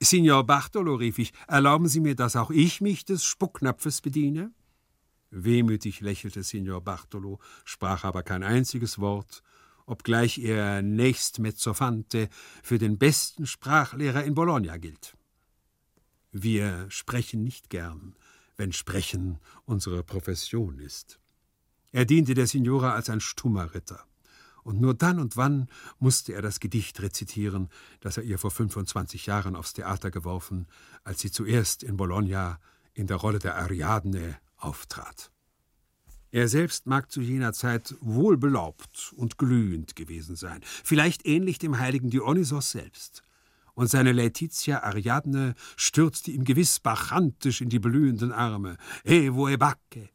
[0.00, 4.52] Signor Bartolo, rief ich, erlauben Sie mir, dass auch ich mich des Spucknapfes bediene?
[5.30, 9.42] Wehmütig lächelte Signor Bartolo, sprach aber kein einziges Wort
[9.88, 12.28] obgleich er nächst Mezzofante
[12.62, 15.16] für den besten Sprachlehrer in Bologna gilt.
[16.30, 18.14] Wir sprechen nicht gern,
[18.56, 21.18] wenn Sprechen unsere Profession ist.
[21.90, 24.04] Er diente der Signora als ein stummer Ritter.
[24.62, 25.68] Und nur dann und wann
[25.98, 27.70] musste er das Gedicht rezitieren,
[28.00, 30.66] das er ihr vor 25 Jahren aufs Theater geworfen,
[31.04, 32.60] als sie zuerst in Bologna
[32.92, 35.30] in der Rolle der Ariadne auftrat.
[36.30, 42.10] Er selbst mag zu jener Zeit wohlbelaubt und glühend gewesen sein, vielleicht ähnlich dem heiligen
[42.10, 43.22] Dionysos selbst.
[43.74, 48.76] Und seine Laetitia Ariadne stürzte ihm gewiss bachantisch in die blühenden Arme.
[49.04, 50.10] Evo e bacche!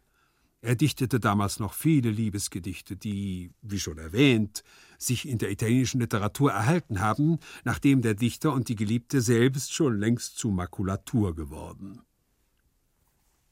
[0.63, 4.63] Er dichtete damals noch viele Liebesgedichte, die, wie schon erwähnt,
[4.97, 9.99] sich in der italienischen Literatur erhalten haben, nachdem der Dichter und die Geliebte selbst schon
[9.99, 12.01] längst zu Makulatur geworden.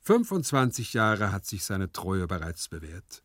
[0.04, 3.24] 25 Jahre hat sich seine Treue bereits bewährt.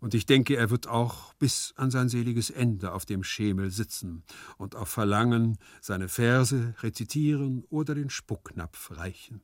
[0.00, 4.24] Und ich denke, er wird auch bis an sein seliges Ende auf dem Schemel sitzen
[4.58, 9.40] und auf Verlangen seine Verse rezitieren oder den Spucknapf reichen.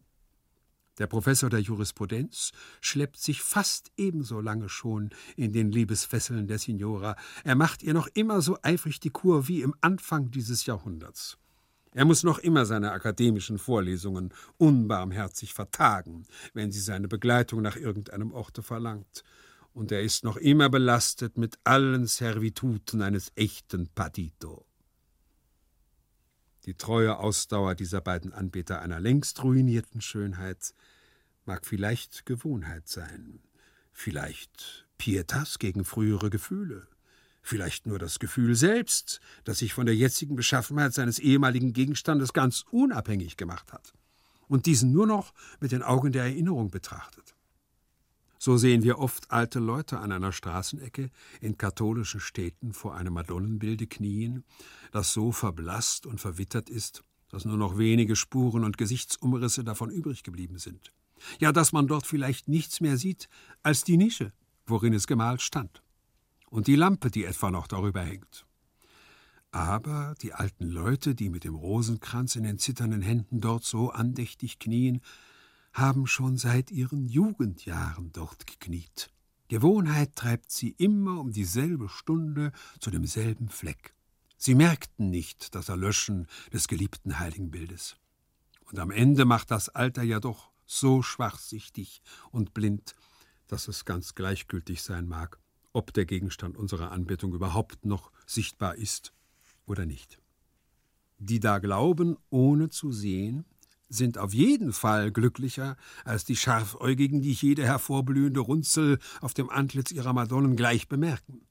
[0.99, 2.51] Der Professor der Jurisprudenz
[2.81, 7.15] schleppt sich fast ebenso lange schon in den Liebesfesseln der Signora.
[7.45, 11.39] Er macht ihr noch immer so eifrig die Kur wie im Anfang dieses Jahrhunderts.
[11.99, 18.31] Er muss noch immer seine akademischen Vorlesungen unbarmherzig vertagen, wenn sie seine Begleitung nach irgendeinem
[18.31, 19.25] Orte verlangt.
[19.73, 24.65] Und er ist noch immer belastet mit allen Servituten eines echten Padito.
[26.67, 30.75] Die treue Ausdauer dieser beiden Anbeter einer längst ruinierten Schönheit
[31.47, 33.41] mag vielleicht Gewohnheit sein,
[33.93, 36.87] vielleicht Pietas gegen frühere Gefühle
[37.49, 42.65] vielleicht nur das Gefühl selbst, das sich von der jetzigen Beschaffenheit seines ehemaligen Gegenstandes ganz
[42.71, 43.95] unabhängig gemacht hat
[44.49, 47.35] und diesen nur noch mit den Augen der Erinnerung betrachtet.
[48.39, 53.89] So sehen wir oft alte Leute an einer Straßenecke in katholischen Städten vor einem Madonnenbilde
[53.89, 54.45] knien,
[54.93, 60.23] das so verblasst und verwittert ist, dass nur noch wenige Spuren und Gesichtsumrisse davon übrig
[60.23, 60.93] geblieben sind.
[61.41, 63.29] Ja, dass man dort vielleicht nichts mehr sieht
[63.63, 64.33] als die Nische,
[64.67, 65.83] worin es gemalt stand
[66.51, 68.47] und die Lampe, die etwa noch darüber hängt.
[69.51, 74.59] Aber die alten Leute, die mit dem Rosenkranz in den zitternden Händen dort so andächtig
[74.59, 75.01] knien,
[75.73, 79.11] haben schon seit ihren Jugendjahren dort gekniet.
[79.49, 83.95] Gewohnheit treibt sie immer um dieselbe Stunde zu demselben Fleck.
[84.37, 87.97] Sie merkten nicht das Erlöschen des geliebten Heiligenbildes.
[88.71, 92.95] Und am Ende macht das Alter ja doch so schwachsichtig und blind,
[93.47, 95.39] dass es ganz gleichgültig sein mag,
[95.79, 99.13] ob der Gegenstand unserer Anbetung überhaupt noch sichtbar ist
[99.65, 100.19] oder nicht.
[101.19, 103.45] Die da glauben, ohne zu sehen,
[103.89, 109.93] sind auf jeden Fall glücklicher als die Scharfäugigen, die jede hervorblühende Runzel auf dem Antlitz
[109.93, 111.43] ihrer Madonnen gleich bemerken.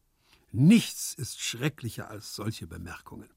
[0.51, 3.29] Nichts ist schrecklicher als solche Bemerkungen.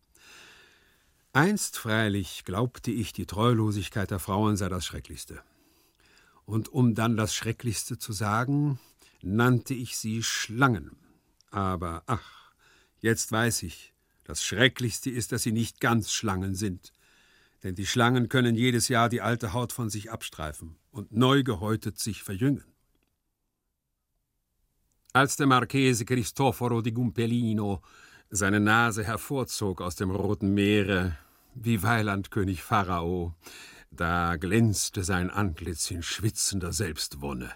[1.32, 5.41] Einst freilich glaubte ich, die Treulosigkeit der Frauen sei das Schrecklichste.
[6.47, 8.80] Und um dann das Schrecklichste zu sagen,
[9.23, 10.97] nannte ich sie Schlangen.
[11.51, 12.53] Aber ach,
[13.01, 13.93] jetzt weiß ich,
[14.25, 16.93] das Schrecklichste ist, dass sie nicht ganz Schlangen sind.
[17.62, 21.99] Denn die Schlangen können jedes Jahr die alte Haut von sich abstreifen und neu gehäutet
[21.99, 22.64] sich verjüngen.
[25.12, 27.83] Als der Marchese Cristoforo di Gumpelino
[28.31, 31.18] seine Nase hervorzog aus dem Roten Meere,
[31.55, 33.35] wie Weilandkönig Pharao,
[33.91, 37.53] Da glänzte sein Antlitz in schwitzender Selbstwonne.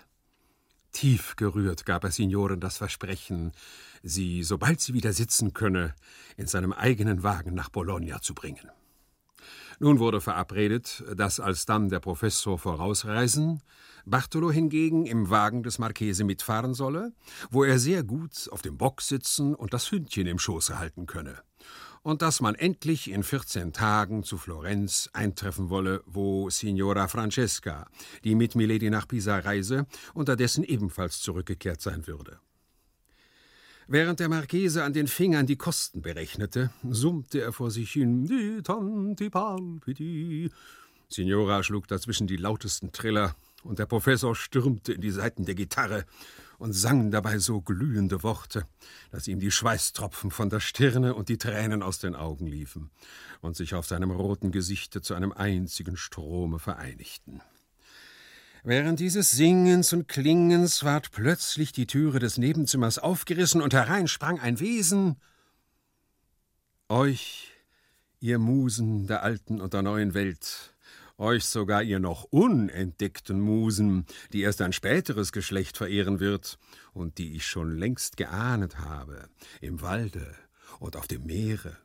[0.94, 3.50] Tief gerührt gab er Signoren das Versprechen,
[4.04, 5.92] sie, sobald sie wieder sitzen könne,
[6.36, 8.70] in seinem eigenen Wagen nach Bologna zu bringen.
[9.80, 13.60] Nun wurde verabredet, dass alsdann der Professor vorausreisen,
[14.06, 17.12] Bartolo hingegen im Wagen des Marchese mitfahren solle,
[17.50, 21.42] wo er sehr gut auf dem Bock sitzen und das Hündchen im Schoße halten könne.
[22.04, 27.88] Und dass man endlich in 14 Tagen zu Florenz eintreffen wolle, wo Signora Francesca,
[28.24, 32.40] die mit Milady nach Pisa reise, unterdessen ebenfalls zurückgekehrt sein würde.
[33.86, 38.60] Während der Marchese an den Fingern die Kosten berechnete, summte er vor sich hin Die
[38.62, 40.50] tanti palpiti.
[41.08, 46.04] Signora schlug dazwischen die lautesten Triller, und der Professor stürmte in die Saiten der Gitarre
[46.64, 48.64] und sang dabei so glühende Worte,
[49.10, 52.90] dass ihm die Schweißtropfen von der Stirne und die Tränen aus den Augen liefen
[53.42, 57.42] und sich auf seinem roten Gesichte zu einem einzigen Strome vereinigten.
[58.62, 64.40] Während dieses Singens und Klingens ward plötzlich die Türe des Nebenzimmers aufgerissen und herein sprang
[64.40, 65.16] ein Wesen.
[66.88, 67.52] Euch,
[68.20, 70.73] ihr Musen der alten und der neuen Welt,
[71.18, 76.58] euch sogar ihr noch unentdeckten Musen, die erst ein späteres Geschlecht verehren wird
[76.92, 79.28] und die ich schon längst geahnet habe,
[79.60, 80.34] im Walde
[80.80, 81.76] und auf dem Meere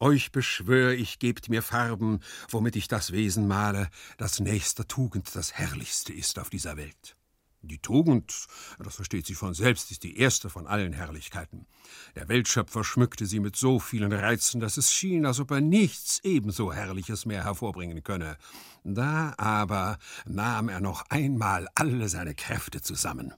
[0.00, 5.52] euch beschwör ich, gebt mir Farben, womit ich das Wesen male, das nächster Tugend das
[5.52, 7.16] herrlichste ist auf dieser Welt.
[7.62, 8.46] Die Tugend,
[8.78, 11.66] das versteht sich von selbst, ist die erste von allen Herrlichkeiten.
[12.14, 16.20] Der Weltschöpfer schmückte sie mit so vielen Reizen, dass es schien, als ob er nichts
[16.22, 18.38] ebenso Herrliches mehr hervorbringen könne.
[18.82, 23.34] Da aber nahm er noch einmal alle seine Kräfte zusammen.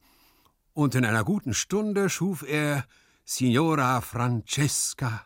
[0.72, 2.86] Und in einer guten Stunde schuf er
[3.24, 5.24] Signora Francesca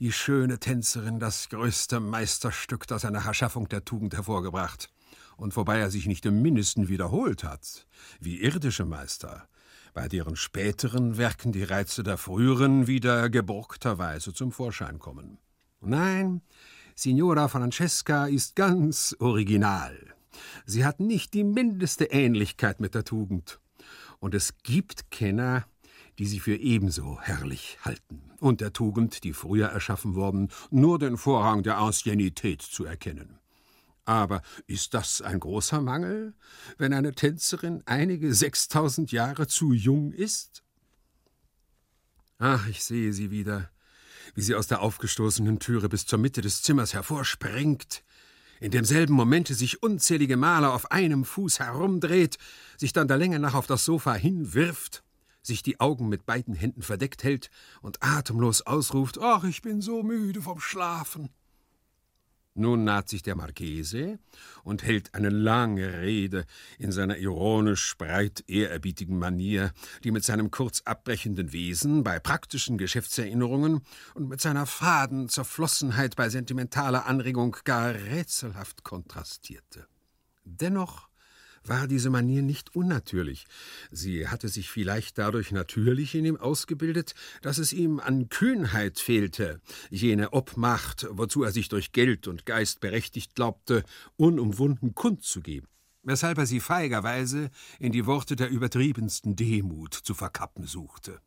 [0.00, 4.88] die schöne Tänzerin das größte Meisterstück, das eine Erschaffung der Tugend hervorgebracht,
[5.40, 7.86] und wobei er sich nicht im mindesten wiederholt hat,
[8.20, 9.48] wie irdische Meister,
[9.94, 15.38] bei deren späteren Werken die Reize der früheren wieder geborgterweise zum Vorschein kommen.
[15.80, 16.42] Nein,
[16.94, 19.96] Signora Francesca ist ganz original.
[20.66, 23.60] Sie hat nicht die mindeste Ähnlichkeit mit der Tugend.
[24.18, 25.64] Und es gibt Kenner,
[26.18, 31.16] die sie für ebenso herrlich halten, und der Tugend, die früher erschaffen worden, nur den
[31.16, 33.38] Vorrang der Anciennität zu erkennen.
[34.10, 36.34] Aber ist das ein großer Mangel,
[36.78, 40.64] wenn eine Tänzerin einige sechstausend Jahre zu jung ist?
[42.38, 43.70] Ach, ich sehe sie wieder,
[44.34, 48.02] wie sie aus der aufgestoßenen Türe bis zur Mitte des Zimmers hervorspringt,
[48.58, 52.36] in demselben Momente sich unzählige Male auf einem Fuß herumdreht,
[52.78, 55.04] sich dann der Länge nach auf das Sofa hinwirft
[55.42, 57.50] sich die Augen mit beiden Händen verdeckt hält
[57.80, 61.30] und atemlos ausruft: Ach, ich bin so müde vom Schlafen.
[62.54, 64.18] Nun naht sich der Marchese
[64.64, 66.46] und hält eine lange Rede
[66.78, 69.72] in seiner ironisch breit ehrerbietigen Manier,
[70.02, 73.82] die mit seinem kurz abbrechenden Wesen bei praktischen Geschäftserinnerungen
[74.14, 79.86] und mit seiner faden Zerflossenheit bei sentimentaler Anregung gar rätselhaft kontrastierte.
[80.44, 81.09] Dennoch
[81.64, 83.46] war diese Manier nicht unnatürlich.
[83.90, 89.60] Sie hatte sich vielleicht dadurch natürlich in ihm ausgebildet, dass es ihm an Kühnheit fehlte,
[89.90, 93.84] jene Obmacht, wozu er sich durch Geld und Geist berechtigt glaubte,
[94.16, 95.68] unumwunden kundzugeben
[96.02, 101.20] weshalb er sie feigerweise in die Worte der übertriebensten Demut zu verkappen suchte.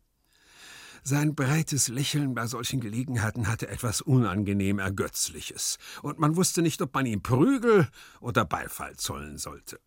[1.03, 6.93] Sein breites Lächeln bei solchen Gelegenheiten hatte etwas unangenehm Ergötzliches, und man wusste nicht, ob
[6.93, 7.89] man ihm Prügel
[8.21, 9.79] oder Beifall zollen sollte.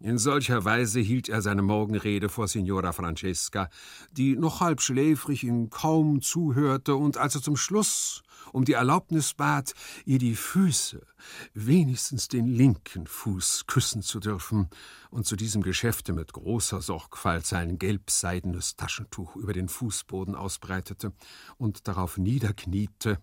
[0.00, 3.68] In solcher Weise hielt er seine Morgenrede vor Signora Francesca,
[4.12, 8.22] die noch halb schläfrig ihm kaum zuhörte und als er zum Schluss
[8.52, 9.74] um die Erlaubnis bat,
[10.04, 11.04] ihr die Füße,
[11.52, 14.68] wenigstens den linken Fuß, küssen zu dürfen,
[15.10, 21.12] und zu diesem Geschäfte mit großer Sorgfalt sein gelbseidenes Taschentuch über den Fußboden ausbreitete
[21.56, 23.18] und darauf niederkniete,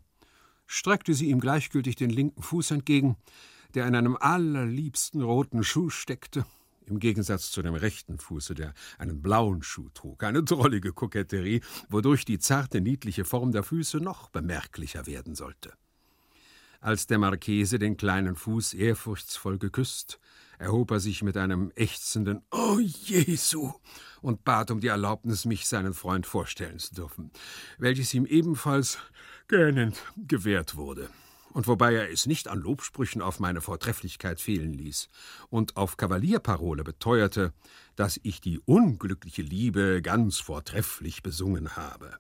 [0.67, 3.15] streckte sie ihm gleichgültig den linken Fuß entgegen,
[3.75, 6.45] der in einem allerliebsten roten Schuh steckte,
[6.85, 10.23] im Gegensatz zu dem rechten Fuße, der einen blauen Schuh trug.
[10.23, 15.73] Eine drollige Koketterie, wodurch die zarte, niedliche Form der Füße noch bemerklicher werden sollte.
[16.81, 20.19] Als der Marchese den kleinen Fuß ehrfurchtsvoll geküsst,
[20.59, 23.73] erhob er sich mit einem ächzenden Oh Jesu
[24.21, 27.31] und bat um die Erlaubnis, mich seinen Freund vorstellen zu dürfen,
[27.77, 28.99] welches ihm ebenfalls
[29.47, 31.09] gähnend gewährt wurde
[31.55, 35.07] und wobei er es nicht an Lobsprüchen auf meine Vortrefflichkeit fehlen ließ
[35.49, 37.53] und auf Kavalierparole beteuerte,
[37.95, 42.17] dass ich die unglückliche Liebe ganz vortrefflich besungen habe.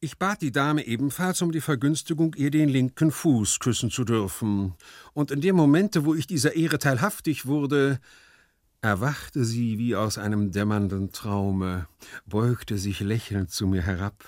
[0.00, 4.72] Ich bat die Dame ebenfalls um die Vergünstigung, ihr den linken Fuß küssen zu dürfen.
[5.12, 8.00] Und in dem Momente, wo ich dieser Ehre teilhaftig wurde,
[8.80, 11.88] erwachte sie wie aus einem dämmernden Traume,
[12.24, 14.24] beugte sich lächelnd zu mir herab,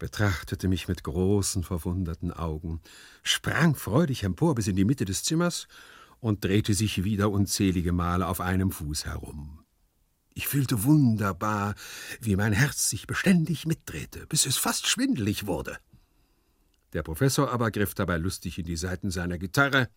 [0.00, 2.80] betrachtete mich mit großen, verwunderten Augen,
[3.22, 5.68] sprang freudig empor bis in die Mitte des Zimmers
[6.18, 9.62] und drehte sich wieder unzählige Male auf einem Fuß herum.
[10.34, 11.74] Ich fühlte wunderbar,
[12.20, 15.78] wie mein Herz sich beständig mitdrehte, bis es fast schwindelig wurde.
[16.92, 19.88] Der Professor aber griff dabei lustig in die Saiten seiner Gitarre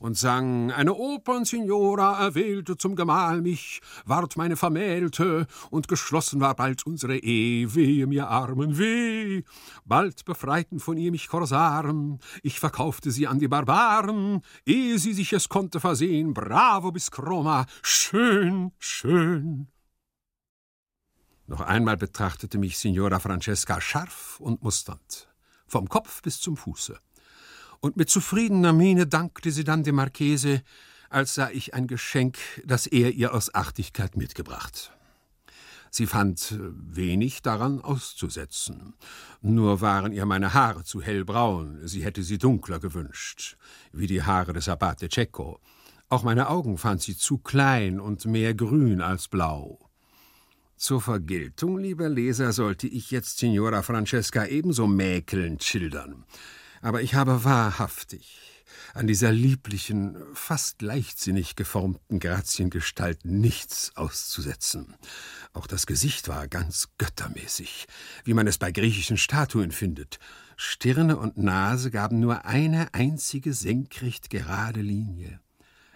[0.00, 6.84] und sang Eine Opernsignora erwählte zum Gemahl mich, ward meine Vermählte, und geschlossen war bald
[6.86, 9.42] unsere Ehe, wehe mir Armen, weh.
[9.84, 15.32] Bald befreiten von ihr mich Korsaren, ich verkaufte sie an die Barbaren, ehe sie sich
[15.32, 19.68] es konnte versehen, bravo bis Chroma, schön, schön.
[21.46, 25.28] Noch einmal betrachtete mich Signora Francesca scharf und musternd,
[25.66, 26.98] vom Kopf bis zum Fuße
[27.80, 30.62] und mit zufriedener Miene dankte sie dann dem Marchese,
[31.08, 34.92] als sei ich ein Geschenk, das er ihr aus Artigkeit mitgebracht.
[35.90, 38.94] Sie fand wenig daran auszusetzen.
[39.40, 43.56] Nur waren ihr meine Haare zu hellbraun, sie hätte sie dunkler gewünscht,
[43.92, 45.58] wie die Haare des Abate Cecco.
[46.08, 49.80] Auch meine Augen fand sie zu klein und mehr grün als blau.
[50.76, 56.24] Zur Vergeltung, lieber Leser, sollte ich jetzt Signora Francesca ebenso mäkelnd schildern
[56.80, 58.50] aber ich habe wahrhaftig
[58.94, 64.94] an dieser lieblichen, fast leichtsinnig geformten Graziengestalt nichts auszusetzen.
[65.52, 67.86] Auch das Gesicht war ganz göttermäßig,
[68.24, 70.18] wie man es bei griechischen Statuen findet.
[70.56, 75.40] Stirne und Nase gaben nur eine einzige senkrecht gerade Linie.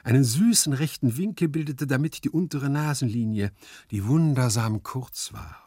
[0.02, 3.52] Einen süßen rechten Winkel bildete damit die untere Nasenlinie,
[3.90, 5.63] die wundersam kurz war.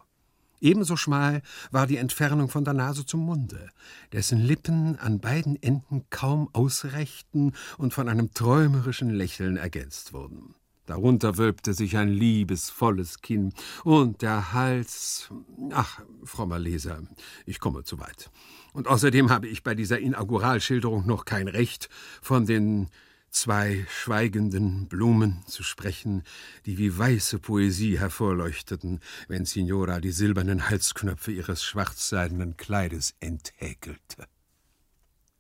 [0.60, 1.42] Ebenso schmal
[1.72, 3.70] war die Entfernung von der Nase zum Munde,
[4.12, 10.56] dessen Lippen an beiden Enden kaum ausreichten und von einem träumerischen Lächeln ergänzt wurden.
[10.88, 13.54] Darunter wölbte sich ein liebesvolles Kinn
[13.84, 15.30] und der Hals.
[15.72, 17.02] Ach, frommer Leser,
[17.46, 18.32] ich komme zu weit.
[18.72, 21.90] Und außerdem habe ich bei dieser Inauguralschilderung noch kein Recht,
[22.22, 22.88] von den
[23.30, 26.24] zwei schweigenden Blumen zu sprechen,
[26.66, 34.28] die wie weiße Poesie hervorleuchteten, wenn Signora die silbernen Halsknöpfe ihres schwarzseidenen Kleides enthäkelte.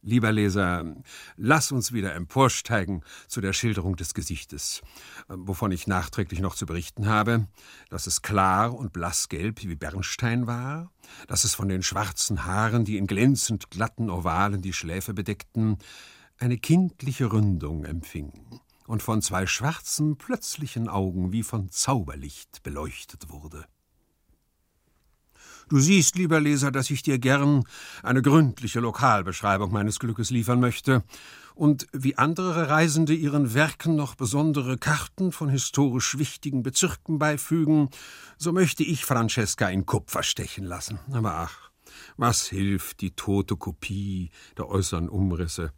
[0.04, 0.96] Lieber Leser,
[1.36, 4.82] lass uns wieder emporsteigen zu der Schilderung des Gesichtes,
[5.28, 7.48] wovon ich nachträglich noch zu berichten habe,
[7.90, 10.92] dass es klar und blassgelb wie Bernstein war,
[11.28, 15.78] dass es von den schwarzen Haaren, die in glänzend glatten Ovalen die Schläfe bedeckten,
[16.40, 18.32] eine kindliche Ründung empfing
[18.86, 23.66] und von zwei schwarzen, plötzlichen Augen wie von Zauberlicht beleuchtet wurde.
[25.70, 27.66] Du siehst, lieber Leser, dass ich dir gern
[28.02, 31.04] eine gründliche Lokalbeschreibung meines Glückes liefern möchte
[31.56, 37.90] und wie andere Reisende ihren Werken noch besondere Karten von historisch wichtigen Bezirken beifügen,
[38.38, 41.00] so möchte ich Francesca in Kupfer stechen lassen.
[41.12, 41.72] Aber ach,
[42.16, 45.74] was hilft die tote Kopie der äußeren Umrisse?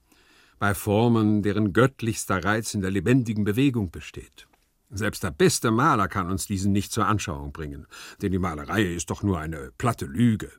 [0.59, 4.47] Bei Formen, deren göttlichster Reiz in der lebendigen Bewegung besteht.
[4.91, 7.87] Selbst der beste Maler kann uns diesen nicht zur Anschauung bringen,
[8.21, 10.51] denn die Malerei ist doch nur eine platte Lüge.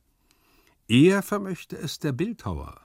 [0.89, 2.81] Eher vermöchte es der Bildhauer.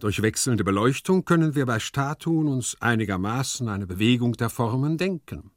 [0.00, 5.52] Durch wechselnde Beleuchtung können wir bei Statuen uns einigermaßen eine Bewegung der Formen denken.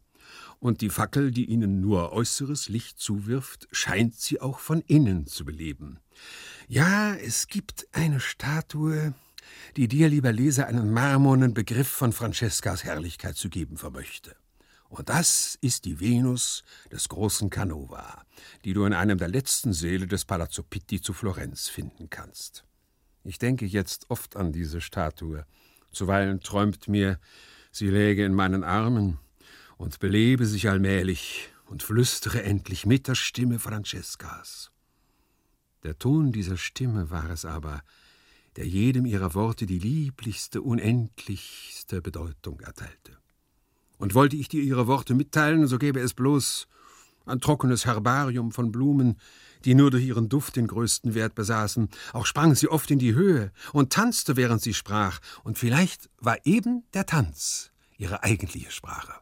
[0.59, 5.45] Und die Fackel, die ihnen nur äußeres Licht zuwirft, scheint sie auch von innen zu
[5.45, 5.99] beleben.
[6.67, 9.13] Ja, es gibt eine Statue,
[9.75, 14.35] die dir, lieber Leser, einen marmornen Begriff von Francescas Herrlichkeit zu geben vermöchte.
[14.89, 18.23] Und das ist die Venus des großen Canova,
[18.63, 22.63] die du in einem der letzten Säle des Palazzo Pitti zu Florenz finden kannst.
[23.23, 25.45] Ich denke jetzt oft an diese Statue.
[25.91, 27.19] Zuweilen träumt mir,
[27.71, 29.17] sie läge in meinen Armen
[29.77, 34.71] und belebe sich allmählich und flüstere endlich mit der Stimme Francescas.
[35.83, 37.83] Der Ton dieser Stimme war es aber,
[38.55, 43.17] der jedem ihrer Worte die lieblichste, unendlichste Bedeutung erteilte.
[43.97, 46.67] Und wollte ich dir ihre Worte mitteilen, so gäbe es bloß
[47.25, 49.19] ein trockenes Herbarium von Blumen,
[49.63, 51.89] die nur durch ihren Duft den größten Wert besaßen.
[52.13, 56.37] Auch sprang sie oft in die Höhe und tanzte, während sie sprach, und vielleicht war
[56.45, 59.13] eben der Tanz ihre eigentliche Sprache.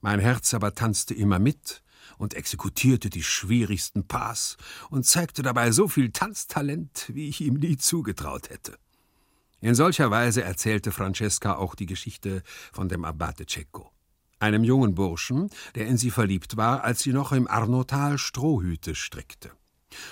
[0.00, 1.82] Mein Herz aber tanzte immer mit
[2.18, 4.56] und exekutierte die schwierigsten Pas
[4.90, 8.78] und zeigte dabei so viel Tanztalent, wie ich ihm nie zugetraut hätte.
[9.60, 12.42] In solcher Weise erzählte Francesca auch die Geschichte
[12.72, 13.90] von dem Abate Cecco,
[14.38, 19.52] einem jungen Burschen, der in sie verliebt war, als sie noch im Arnotal Strohhüte strickte.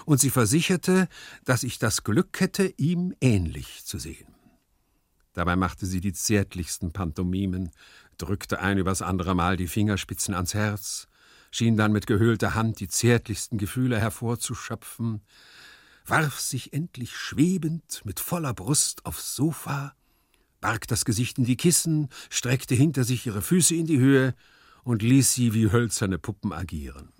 [0.06, 1.08] und sie versicherte,
[1.44, 4.34] dass ich das Glück hätte, ihm ähnlich zu sehen.
[5.34, 7.70] Dabei machte sie die zärtlichsten Pantomimen,
[8.18, 11.08] drückte ein übers andere Mal die Fingerspitzen ans Herz,
[11.54, 15.22] schien dann mit gehöhlter Hand die zärtlichsten Gefühle hervorzuschöpfen,
[16.04, 19.94] warf sich endlich schwebend mit voller Brust aufs Sofa,
[20.60, 24.34] barg das Gesicht in die Kissen, streckte hinter sich ihre Füße in die Höhe
[24.82, 27.12] und ließ sie wie hölzerne Puppen agieren.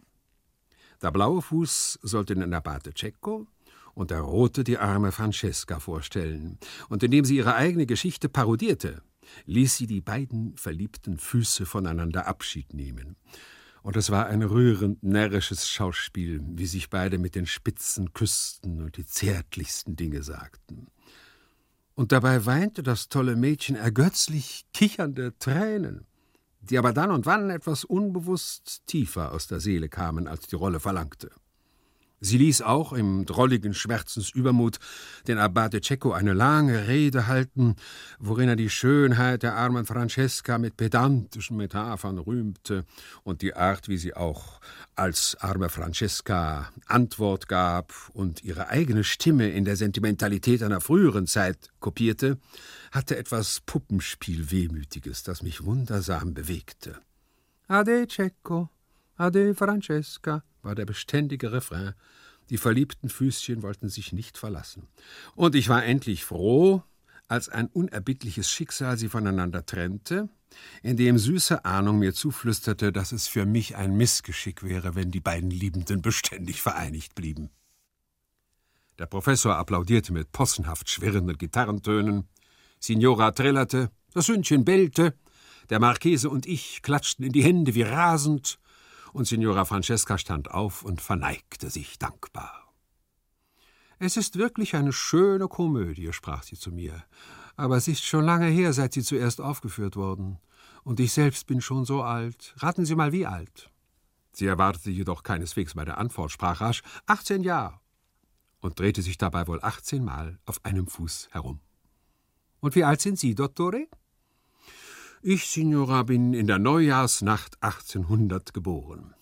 [1.01, 3.47] Der blaue Fuß sollte den Abate Cecco
[3.95, 6.59] und der rote die arme Francesca vorstellen,
[6.89, 9.01] und indem sie ihre eigene Geschichte parodierte,
[9.47, 13.17] ließ sie die beiden verliebten Füße voneinander Abschied nehmen.
[13.85, 18.97] Und es war ein rührend närrisches Schauspiel, wie sich beide mit den Spitzen küssten und
[18.97, 20.87] die zärtlichsten Dinge sagten.
[21.95, 26.07] Und dabei weinte das tolle Mädchen ergötzlich kichernde Tränen,
[26.61, 30.81] die aber dann und wann etwas unbewusst tiefer aus der Seele kamen, als die Rolle
[30.81, 31.31] verlangte.
[32.25, 34.79] Sie ließ auch im drolligen Schmerzensübermut
[35.29, 37.77] den Abate Cecco eine lange Rede halten,
[38.19, 42.87] worin er die Schönheit der armen Francesca mit pedantischen Metaphern rühmte
[43.25, 44.61] und die Art, wie sie auch
[44.97, 51.59] als arme Francesca Antwort gab und ihre eigene Stimme in der Sentimentalität einer früheren Zeit
[51.79, 52.39] kopierte,
[52.91, 56.97] hatte etwas Puppenspiel-Wehmütiges, das mich wundersam bewegte.
[57.69, 58.71] Ade Cecco,
[59.19, 61.93] ade Francesca, war der beständige Refrain.
[62.51, 64.89] Die verliebten Füßchen wollten sich nicht verlassen.
[65.35, 66.83] Und ich war endlich froh,
[67.29, 70.29] als ein unerbittliches Schicksal sie voneinander trennte,
[70.83, 75.51] indem süße Ahnung mir zuflüsterte, dass es für mich ein Missgeschick wäre, wenn die beiden
[75.51, 77.51] Liebenden beständig vereinigt blieben.
[78.99, 82.29] Der Professor applaudierte mit possenhaft schwirrenden Gitarrentönen,
[82.79, 85.15] Signora trillerte, das Hündchen bellte,
[85.71, 88.59] der Marchese und ich klatschten in die Hände wie rasend,
[89.15, 92.75] und Signora Francesca stand auf und verneigte sich dankbar.
[94.01, 97.05] Es ist wirklich eine schöne Komödie, sprach sie zu mir,
[97.57, 100.39] aber es ist schon lange her, seit sie zuerst aufgeführt worden,
[100.83, 102.55] und ich selbst bin schon so alt.
[102.59, 103.71] Raten Sie mal, wie alt?
[104.33, 107.81] Sie erwartete jedoch keineswegs meine Antwort, sprach rasch achtzehn Jahre
[108.59, 111.61] und drehte sich dabei wohl achtzehnmal auf einem Fuß herum.
[112.59, 113.87] Und wie alt sind Sie, Dottore?
[115.27, 119.15] Ich, Signora, bin in der Neujahrsnacht 1800 geboren.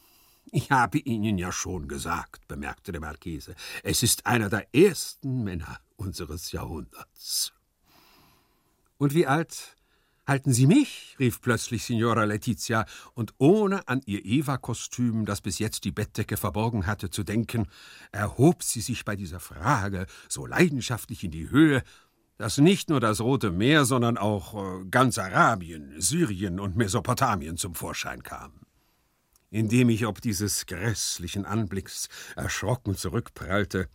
[0.51, 5.79] Ich habe Ihnen ja schon gesagt, bemerkte der Marchese, es ist einer der ersten Männer
[5.95, 7.53] unseres Jahrhunderts.
[8.99, 9.77] Und wie alt
[10.27, 11.15] halten Sie mich?
[11.21, 12.85] rief plötzlich Signora Letizia,
[13.15, 17.69] und ohne an ihr Eva-Kostüm, das bis jetzt die Bettdecke verborgen hatte, zu denken,
[18.11, 21.85] erhob sie sich bei dieser Frage so leidenschaftlich in die Höhe,
[22.39, 27.75] dass nicht nur das Rote Meer, sondern auch äh, ganz Arabien, Syrien und Mesopotamien zum
[27.75, 28.53] Vorschein kam.
[29.51, 33.89] Indem ich ob dieses grässlichen Anblicks erschrocken zurückprallte,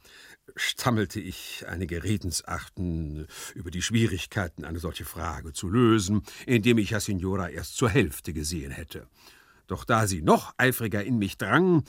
[0.56, 7.02] stammelte ich einige Redensarten über die Schwierigkeiten, eine solche Frage zu lösen, indem ich Herr
[7.02, 9.08] Signora erst zur Hälfte gesehen hätte.
[9.68, 11.84] Doch da sie noch eifriger in mich drang,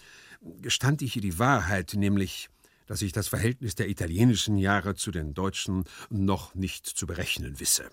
[0.60, 2.48] gestand ich ihr die Wahrheit, nämlich
[2.88, 7.88] dass ich das Verhältnis der italienischen Jahre zu den deutschen noch nicht zu berechnen wisse.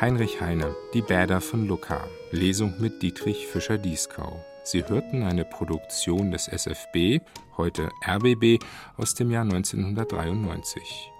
[0.00, 2.06] Heinrich Heine, Die Bäder von Lucca.
[2.30, 4.44] Lesung mit Dietrich Fischer-Dieskau.
[4.62, 7.20] Sie hörten eine Produktion des SFB,
[7.56, 8.62] heute RBB,
[8.96, 11.10] aus dem Jahr 1993.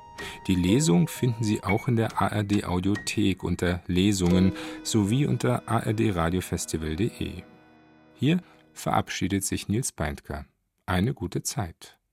[0.46, 4.52] Die Lesung finden Sie auch in der ARD Audiothek unter Lesungen
[4.82, 7.53] sowie unter ardradiofestival.de.
[8.24, 8.40] Hier
[8.72, 10.46] verabschiedet sich Nils Beindker.
[10.86, 11.98] Eine gute Zeit.